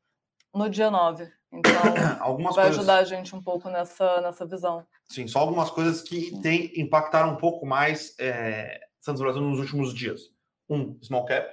[0.55, 1.29] no dia 9.
[1.51, 1.71] Então,
[2.19, 2.79] algumas vai coisas...
[2.79, 4.85] ajudar a gente um pouco nessa, nessa visão.
[5.07, 9.93] Sim, só algumas coisas que tem, impactaram um pouco mais é, Santos Brasil nos últimos
[9.93, 10.21] dias.
[10.69, 11.47] Um, small cap.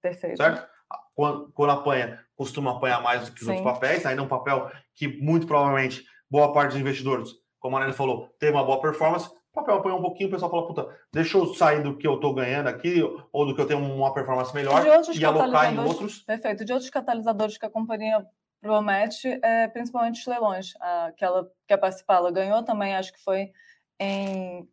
[0.00, 0.36] Perfeito.
[0.36, 0.66] Certo?
[1.14, 3.56] Quando, quando apanha, costuma apanhar mais do que os Sim.
[3.56, 4.06] outros papéis.
[4.06, 7.30] Ainda é um papel que, muito provavelmente, boa parte dos investidores,
[7.60, 10.50] como a Ana falou, teve uma boa performance, o papel apanhou um pouquinho, o pessoal
[10.50, 13.00] fala, puta, deixa eu sair do que eu tô ganhando aqui,
[13.32, 14.84] ou do que eu tenho uma performance melhor,
[15.14, 16.18] e alocar em outros.
[16.22, 16.64] Perfeito.
[16.64, 18.26] De outros catalisadores que a companhia
[18.64, 22.16] promete, é, principalmente os leilões, a, que ela quer participar.
[22.16, 23.50] Ela ganhou também, acho que foi
[24.00, 24.66] em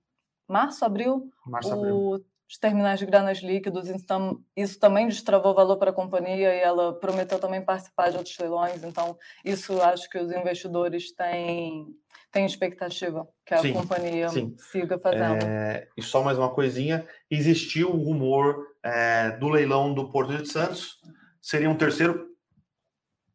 [0.48, 2.24] março, abril, março, abril.
[2.50, 6.98] os terminais de granas líquidos, então isso também destravou valor para a companhia e ela
[6.98, 11.86] prometeu também participar de outros leilões, então isso acho que os investidores têm
[12.32, 14.56] tem expectativa que a sim, companhia sim.
[14.58, 15.44] siga fazendo.
[15.44, 20.50] É, e só mais uma coisinha: existiu o rumor é, do leilão do Porto de
[20.50, 20.98] Santos,
[21.42, 22.31] seria um terceiro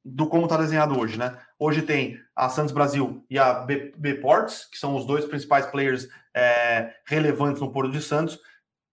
[0.08, 1.36] do como está desenhado hoje, né?
[1.58, 5.66] Hoje tem a Santos Brasil e a B, B Ports, que são os dois principais
[5.66, 8.38] players é, relevantes no Porto de Santos.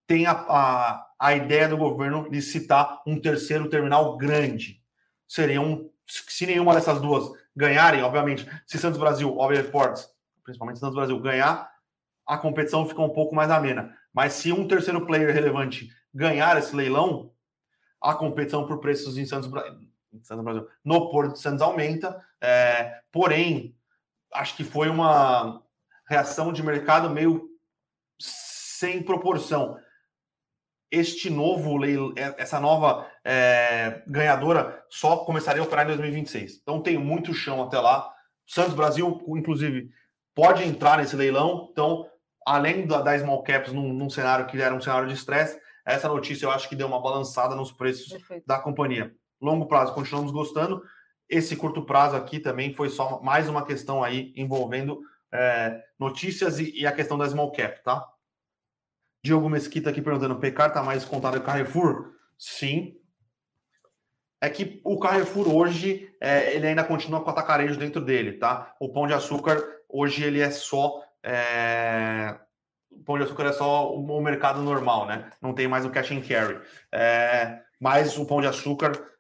[0.08, 4.82] Tem a, a, a ideia do governo de citar um terceiro terminal grande.
[5.28, 10.10] Seria um, se nenhuma dessas duas ganharem, obviamente, se Santos Brasil, ou Ports,
[10.44, 11.72] principalmente Santos Brasil, ganhar,
[12.26, 13.96] a competição fica um pouco mais amena.
[14.12, 17.32] Mas se um terceiro player relevante ganhar esse leilão,
[18.02, 22.24] a competição por preços em Santos, em Santos Brasil, no Porto de Santos aumenta.
[22.42, 23.76] É, porém,
[24.34, 25.62] acho que foi uma
[26.08, 27.50] reação de mercado meio
[28.20, 29.78] sem proporção
[30.94, 36.60] este novo é, essa nova é, ganhadora só começaria a operar em 2026.
[36.62, 38.14] Então tem muito chão até lá.
[38.46, 39.90] Santos Brasil, inclusive,
[40.36, 41.70] pode entrar nesse leilão.
[41.72, 42.08] Então,
[42.46, 46.08] além da, da small caps num, num cenário que era um cenário de estresse, essa
[46.08, 48.46] notícia eu acho que deu uma balançada nos preços Perfeito.
[48.46, 49.12] da companhia.
[49.44, 50.82] Longo prazo, continuamos gostando.
[51.28, 56.72] Esse curto prazo aqui também foi só mais uma questão aí envolvendo é, notícias e,
[56.80, 58.08] e, a questão da small cap, tá?
[59.22, 62.14] Diogo Mesquita aqui perguntando: Pecar está mais contado que Carrefour?
[62.38, 62.96] Sim.
[64.40, 68.74] É que o Carrefour hoje é, ele ainda continua com atacarejo dentro dele, tá?
[68.80, 72.38] O pão de açúcar hoje ele é só é...
[72.90, 75.30] o pão de açúcar é só o mercado normal, né?
[75.42, 76.62] Não tem mais o cash and carry.
[76.94, 77.62] É...
[77.78, 79.13] Mas o pão de açúcar,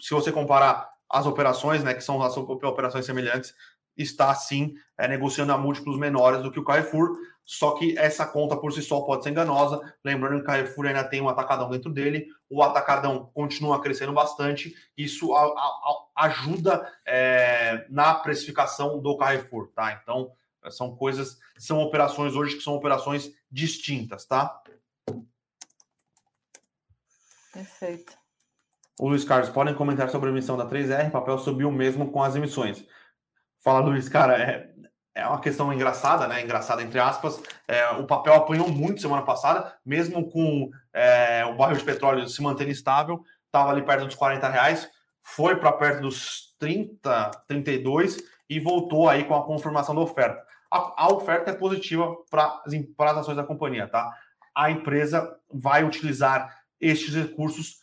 [0.00, 3.54] se você comparar as operações, né, que são as operações semelhantes,
[3.96, 7.16] está sim é, negociando a múltiplos menores do que o Carrefour.
[7.42, 9.80] Só que essa conta por si só pode ser enganosa.
[10.04, 14.72] Lembrando que o Carrefour ainda tem um atacadão dentro dele, o atacadão continua crescendo bastante.
[14.96, 19.98] Isso a, a, ajuda é, na precificação do Carrefour, tá?
[20.00, 20.32] Então,
[20.70, 24.62] são coisas, são operações hoje que são operações distintas, tá?
[27.52, 28.19] Perfeito.
[29.00, 32.22] O Luiz Carlos, podem comentar sobre a emissão da 3R, o papel subiu mesmo com
[32.22, 32.84] as emissões.
[33.64, 34.68] Fala, Luiz, cara, é,
[35.14, 36.42] é uma questão engraçada, né?
[36.42, 37.42] Engraçada entre aspas.
[37.66, 42.42] É, o papel apanhou muito semana passada, mesmo com é, o barril de petróleo se
[42.42, 44.86] mantendo estável, estava ali perto dos 40 reais,
[45.22, 50.44] foi para perto dos 30, 32 e voltou aí com a confirmação da oferta.
[50.70, 54.14] A, a oferta é positiva para as ações da companhia, tá?
[54.54, 57.80] A empresa vai utilizar estes recursos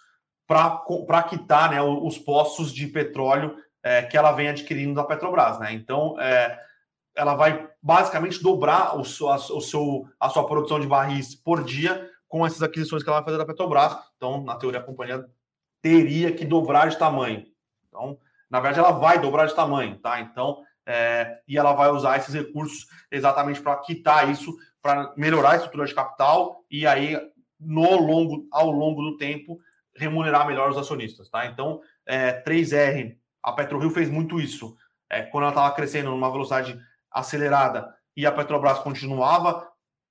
[0.47, 5.59] para quitar né, os postos de petróleo é, que ela vem adquirindo da Petrobras.
[5.59, 5.73] Né?
[5.73, 6.57] Então, é,
[7.15, 12.09] ela vai basicamente dobrar o a, o seu, a sua produção de barris por dia
[12.27, 13.97] com essas aquisições que ela vai fazer da Petrobras.
[14.15, 15.25] Então, na teoria, a companhia
[15.81, 17.45] teria que dobrar de tamanho.
[17.87, 18.17] Então,
[18.49, 20.19] na verdade, ela vai dobrar de tamanho, tá?
[20.21, 25.55] Então, é, e ela vai usar esses recursos exatamente para quitar isso, para melhorar a
[25.55, 27.19] estrutura de capital e aí,
[27.59, 29.59] no longo, ao longo do tempo,
[29.97, 31.45] remunerar melhor os acionistas, tá?
[31.45, 34.77] Então, é, 3R, a PetroRio fez muito isso.
[35.09, 36.79] É, quando ela estava crescendo numa velocidade
[37.11, 39.67] acelerada e a Petrobras continuava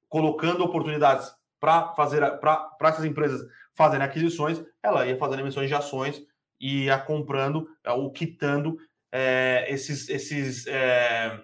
[0.09, 1.31] colocando oportunidades
[1.61, 3.41] para fazer para essas empresas
[3.75, 6.23] fazerem aquisições, ela ia fazendo emissões de ações
[6.61, 8.79] e ia comprando é, ou quitando
[9.13, 11.43] é, esses esses é,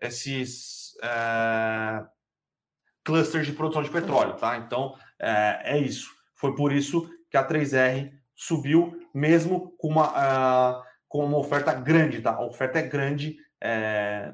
[0.00, 2.04] esses é,
[3.02, 4.56] clusters de produção de petróleo, tá?
[4.58, 6.12] Então é, é isso.
[6.34, 12.20] Foi por isso que a 3R subiu, mesmo com uma, uh, com uma oferta grande,
[12.20, 12.32] tá?
[12.32, 14.32] A oferta é grande é,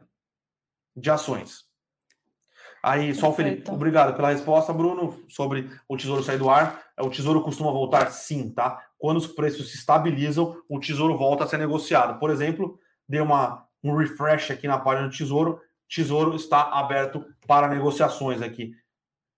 [0.95, 1.65] de ações.
[2.83, 6.83] Aí, só o Felipe, obrigado pela resposta, Bruno, sobre o tesouro sair do ar.
[6.99, 8.87] O tesouro costuma voltar sim, tá?
[8.99, 12.19] Quando os preços se estabilizam, o tesouro volta a ser negociado.
[12.19, 12.79] Por exemplo,
[13.09, 15.59] deu uma, um refresh aqui na página do tesouro.
[15.89, 18.75] Tesouro está aberto para negociações aqui,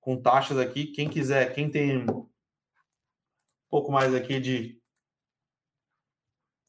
[0.00, 0.86] com taxas aqui.
[0.86, 2.04] Quem quiser, quem tem
[3.73, 4.79] pouco mais aqui de.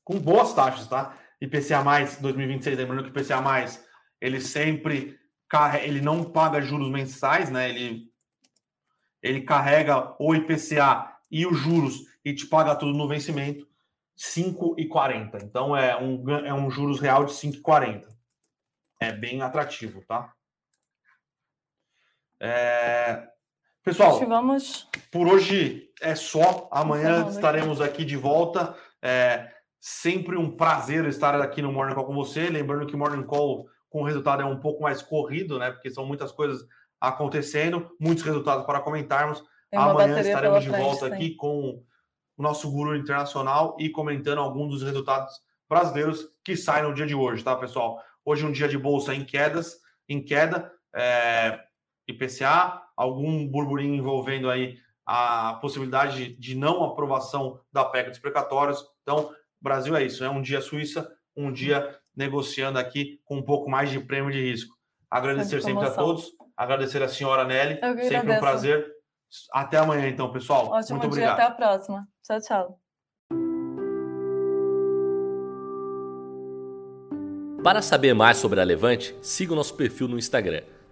[0.05, 1.17] Com boas taxas, tá?
[1.41, 3.85] IPCA mais 2026, lembrando que o IPCA mais
[4.21, 5.19] ele sempre
[5.83, 7.69] ele não paga juros mensais, né?
[7.69, 8.11] Ele,
[9.21, 13.67] ele carrega o IPCA e os juros e te paga tudo no vencimento,
[14.17, 15.43] 5,40.
[15.43, 18.07] Então é um, é um juros real de 5,40.
[18.99, 20.33] É bem atrativo, tá?
[22.39, 23.27] É,
[23.83, 24.87] Pessoal, Vamos...
[25.11, 26.67] por hoje é só.
[26.71, 28.75] Amanhã estaremos aqui de volta.
[29.01, 32.49] É sempre um prazer estar aqui no Morning Call com você.
[32.49, 35.71] Lembrando que Morning Call com o resultado é um pouco mais corrido, né?
[35.71, 36.65] Porque são muitas coisas
[36.99, 39.43] acontecendo, muitos resultados para comentarmos.
[39.73, 41.13] Amanhã estaremos de volta sim.
[41.13, 41.83] aqui com
[42.37, 45.33] o nosso guru internacional e comentando alguns dos resultados
[45.67, 48.01] brasileiros que saem no dia de hoje, tá, pessoal?
[48.23, 49.77] Hoje é um dia de bolsa em quedas,
[50.07, 51.59] em queda, é,
[52.07, 58.83] IPCA, algum burburinho envolvendo aí a possibilidade de não aprovação da PEC dos precatórios.
[59.01, 59.31] Então,
[59.61, 63.89] Brasil é isso, é um dia Suíça, um dia negociando aqui com um pouco mais
[63.89, 64.75] de prêmio de risco.
[65.09, 68.91] Agradecer sempre a todos, agradecer a senhora Nelly, sempre um prazer.
[69.51, 70.67] Até amanhã, então, pessoal.
[70.67, 71.39] Ótimo Muito dia, obrigado.
[71.39, 72.07] até a próxima.
[72.23, 72.79] Tchau, tchau.
[77.63, 80.61] Para saber mais sobre a Levante, siga o nosso perfil no Instagram